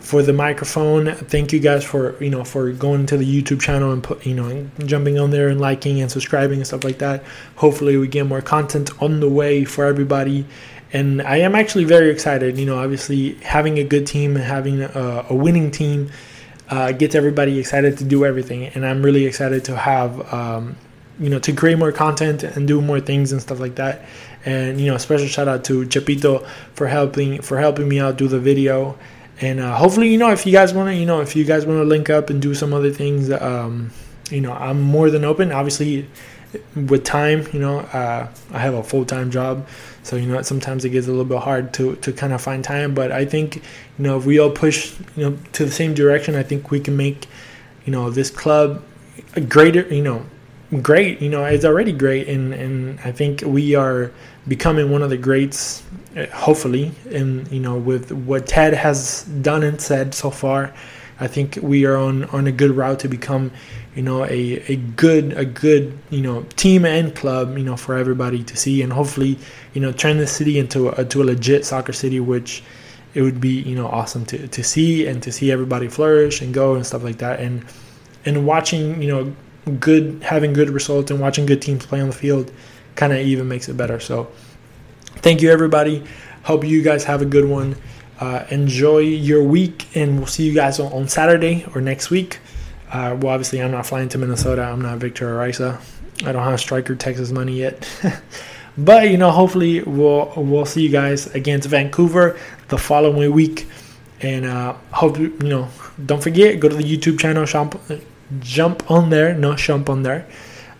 for 0.06 0.22
the 0.22 0.32
microphone. 0.32 1.12
Thank 1.12 1.52
you 1.52 1.58
guys 1.58 1.82
for 1.82 2.22
you 2.22 2.30
know 2.30 2.44
for 2.44 2.70
going 2.70 3.06
to 3.06 3.16
the 3.16 3.26
YouTube 3.26 3.60
channel 3.60 3.90
and 3.92 4.00
put 4.00 4.24
you 4.24 4.36
know 4.36 4.70
jumping 4.84 5.18
on 5.18 5.30
there 5.30 5.48
and 5.48 5.60
liking 5.60 6.00
and 6.00 6.08
subscribing 6.08 6.58
and 6.58 6.66
stuff 6.66 6.84
like 6.84 6.98
that. 6.98 7.24
Hopefully, 7.56 7.96
we 7.96 8.06
get 8.06 8.24
more 8.24 8.40
content 8.40 8.90
on 9.02 9.18
the 9.18 9.28
way 9.28 9.64
for 9.64 9.84
everybody. 9.84 10.46
And 10.92 11.20
I 11.20 11.38
am 11.38 11.56
actually 11.56 11.82
very 11.82 12.08
excited. 12.08 12.56
You 12.56 12.66
know, 12.66 12.78
obviously 12.78 13.34
having 13.42 13.80
a 13.80 13.82
good 13.84 14.06
team, 14.06 14.36
and 14.36 14.44
having 14.44 14.82
a, 14.82 15.26
a 15.28 15.34
winning 15.34 15.72
team, 15.72 16.12
uh, 16.70 16.92
gets 16.92 17.16
everybody 17.16 17.58
excited 17.58 17.98
to 17.98 18.04
do 18.04 18.24
everything. 18.24 18.66
And 18.66 18.86
I'm 18.86 19.02
really 19.02 19.26
excited 19.26 19.64
to 19.64 19.76
have. 19.76 20.32
Um, 20.32 20.76
you 21.18 21.30
know, 21.30 21.38
to 21.38 21.52
create 21.54 21.78
more 21.78 21.92
content 21.92 22.42
and 22.42 22.68
do 22.68 22.82
more 22.82 23.00
things 23.00 23.32
and 23.32 23.40
stuff 23.40 23.58
like 23.58 23.76
that. 23.76 24.04
And 24.44 24.78
you 24.78 24.90
know, 24.90 24.98
special 24.98 25.26
shout 25.26 25.48
out 25.48 25.64
to 25.64 25.86
Chapito 25.86 26.46
for 26.74 26.86
helping 26.86 27.40
for 27.40 27.58
helping 27.58 27.88
me 27.88 27.98
out 27.98 28.18
do 28.18 28.28
the 28.28 28.38
video 28.38 28.98
and 29.40 29.60
uh, 29.60 29.76
hopefully 29.76 30.08
you 30.08 30.18
know 30.18 30.30
if 30.30 30.46
you 30.46 30.52
guys 30.52 30.72
want 30.72 30.88
to 30.88 30.94
you 30.94 31.06
know 31.06 31.20
if 31.20 31.36
you 31.36 31.44
guys 31.44 31.66
want 31.66 31.78
to 31.78 31.84
link 31.84 32.08
up 32.10 32.30
and 32.30 32.40
do 32.40 32.54
some 32.54 32.72
other 32.72 32.90
things 32.90 33.30
um, 33.30 33.90
you 34.30 34.40
know 34.40 34.52
i'm 34.52 34.80
more 34.80 35.10
than 35.10 35.24
open. 35.24 35.52
Obviously 35.52 36.08
with 36.74 37.04
time 37.04 37.46
you 37.52 37.58
know 37.58 37.80
uh, 37.80 38.28
i 38.52 38.58
have 38.58 38.74
a 38.74 38.82
full-time 38.82 39.30
job. 39.30 39.66
So 40.02 40.16
you 40.16 40.26
know 40.26 40.40
sometimes 40.42 40.84
it 40.84 40.90
gets 40.90 41.06
a 41.06 41.10
little 41.10 41.24
bit 41.24 41.38
hard 41.38 41.74
to 41.74 41.96
to 41.96 42.12
kind 42.12 42.32
of 42.32 42.40
find 42.40 42.62
time. 42.64 42.94
But 42.94 43.12
i 43.12 43.24
think 43.24 43.56
you 43.56 43.62
know 43.98 44.16
if 44.18 44.24
we 44.24 44.38
all 44.38 44.50
push 44.50 44.94
you 45.16 45.30
know 45.30 45.38
to 45.52 45.64
the 45.64 45.70
same 45.70 45.94
direction 45.94 46.34
i 46.34 46.42
think 46.42 46.70
we 46.70 46.80
can 46.80 46.96
make 46.96 47.26
you 47.84 47.92
know 47.92 48.10
this 48.10 48.30
club 48.30 48.82
a 49.34 49.40
greater 49.40 49.82
you 49.92 50.02
know 50.02 50.24
great. 50.82 51.20
You 51.20 51.28
know 51.28 51.44
it's 51.44 51.64
already 51.64 51.92
great. 51.92 52.28
And 52.28 52.54
and 52.54 53.00
i 53.00 53.12
think 53.12 53.42
we 53.42 53.74
are 53.74 54.10
becoming 54.48 54.90
one 54.90 55.02
of 55.02 55.10
the 55.10 55.16
greats 55.16 55.82
uh, 56.16 56.26
hopefully 56.26 56.92
and 57.10 57.50
you 57.50 57.60
know 57.60 57.76
with 57.76 58.12
what 58.12 58.46
ted 58.46 58.72
has 58.74 59.24
done 59.42 59.62
and 59.62 59.80
said 59.80 60.14
so 60.14 60.30
far 60.30 60.72
i 61.20 61.26
think 61.26 61.58
we 61.62 61.84
are 61.84 61.96
on 61.96 62.24
on 62.26 62.46
a 62.46 62.52
good 62.52 62.70
route 62.70 63.00
to 63.00 63.08
become 63.08 63.50
you 63.94 64.02
know 64.02 64.24
a, 64.24 64.62
a 64.68 64.76
good 64.76 65.32
a 65.32 65.44
good 65.44 65.98
you 66.10 66.20
know 66.20 66.42
team 66.56 66.84
and 66.84 67.14
club 67.16 67.56
you 67.58 67.64
know 67.64 67.76
for 67.76 67.96
everybody 67.96 68.42
to 68.42 68.56
see 68.56 68.82
and 68.82 68.92
hopefully 68.92 69.38
you 69.74 69.80
know 69.80 69.92
turn 69.92 70.18
the 70.18 70.26
city 70.26 70.58
into 70.58 70.88
a, 70.90 71.04
to 71.04 71.22
a 71.22 71.24
legit 71.24 71.64
soccer 71.64 71.92
city 71.92 72.20
which 72.20 72.62
it 73.16 73.22
would 73.22 73.40
be 73.40 73.62
you 73.62 73.74
know 73.74 73.86
awesome 73.88 74.26
to, 74.26 74.46
to 74.48 74.62
see 74.62 75.06
and 75.06 75.22
to 75.22 75.32
see 75.32 75.50
everybody 75.50 75.88
flourish 75.88 76.42
and 76.42 76.52
go 76.52 76.74
and 76.74 76.86
stuff 76.86 77.02
like 77.02 77.16
that. 77.18 77.40
And 77.40 77.64
and 78.26 78.46
watching 78.46 79.02
you 79.02 79.08
know 79.08 79.34
good 79.80 80.22
having 80.22 80.52
good 80.52 80.68
results 80.68 81.10
and 81.10 81.18
watching 81.18 81.46
good 81.46 81.62
teams 81.62 81.86
play 81.86 82.00
on 82.00 82.08
the 82.08 82.14
field 82.14 82.52
kind 82.96 83.12
of 83.12 83.20
even 83.20 83.46
makes 83.46 83.68
it 83.68 83.76
better 83.76 84.00
so 84.00 84.28
Thank 85.20 85.42
you, 85.42 85.50
everybody. 85.50 86.04
Hope 86.44 86.62
you 86.62 86.82
guys 86.82 87.04
have 87.04 87.22
a 87.22 87.24
good 87.24 87.46
one. 87.46 87.74
Uh, 88.20 88.44
enjoy 88.50 88.98
your 88.98 89.42
week, 89.42 89.86
and 89.96 90.18
we'll 90.18 90.26
see 90.26 90.46
you 90.46 90.54
guys 90.54 90.78
on, 90.78 90.92
on 90.92 91.08
Saturday 91.08 91.66
or 91.74 91.80
next 91.80 92.10
week. 92.10 92.38
Uh, 92.92 93.16
well, 93.18 93.32
obviously, 93.32 93.60
I'm 93.60 93.72
not 93.72 93.86
flying 93.86 94.08
to 94.10 94.18
Minnesota. 94.18 94.62
I'm 94.62 94.80
not 94.80 94.98
Victor 94.98 95.34
Ariza. 95.34 95.80
I 96.24 96.32
don't 96.32 96.44
have 96.44 96.60
striker 96.60 96.94
Texas 96.94 97.32
money 97.32 97.58
yet. 97.58 97.88
but 98.78 99.10
you 99.10 99.16
know, 99.16 99.30
hopefully, 99.30 99.82
we'll 99.82 100.32
we'll 100.36 100.66
see 100.66 100.82
you 100.82 100.90
guys 100.90 101.34
against 101.34 101.68
Vancouver 101.68 102.38
the 102.68 102.78
following 102.78 103.32
week. 103.32 103.66
And 104.20 104.44
uh, 104.44 104.74
hope 104.92 105.18
you 105.18 105.30
know. 105.40 105.68
Don't 106.04 106.22
forget, 106.22 106.60
go 106.60 106.68
to 106.68 106.76
the 106.76 106.84
YouTube 106.84 107.18
channel. 107.18 107.46
Jump, 107.46 107.80
jump 108.40 108.90
on 108.90 109.10
there. 109.10 109.34
No, 109.34 109.54
jump 109.56 109.88
on 109.88 110.02
there. 110.02 110.28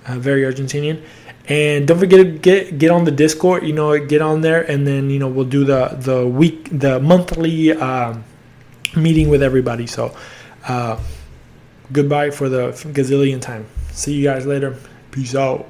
Uh, 0.07 0.19
very 0.19 0.43
Argentinian. 0.43 1.03
And 1.49 1.87
don't 1.87 1.99
forget 1.99 2.19
to 2.19 2.25
get 2.25 2.79
get 2.79 2.91
on 2.91 3.05
the 3.05 3.13
Discord. 3.13 3.65
You 3.65 3.73
know, 3.73 3.97
get 4.05 4.21
on 4.21 4.41
there, 4.41 4.63
and 4.63 4.87
then 4.87 5.11
you 5.11 5.19
know 5.19 5.29
we'll 5.29 5.47
do 5.47 5.65
the 5.65 5.97
the 5.99 6.27
week 6.27 6.69
the 6.73 6.99
monthly 6.99 7.73
uh, 7.73 8.19
meeting 8.97 9.29
with 9.29 9.43
everybody. 9.43 9.87
So, 9.87 10.17
uh, 10.67 10.99
goodbye 11.93 12.31
for 12.31 12.49
the 12.49 12.73
gazillion 12.93 13.41
time. 13.41 13.67
See 13.93 14.15
you 14.15 14.25
guys 14.25 14.45
later. 14.45 14.77
Peace 15.13 15.37
out. 15.37 15.69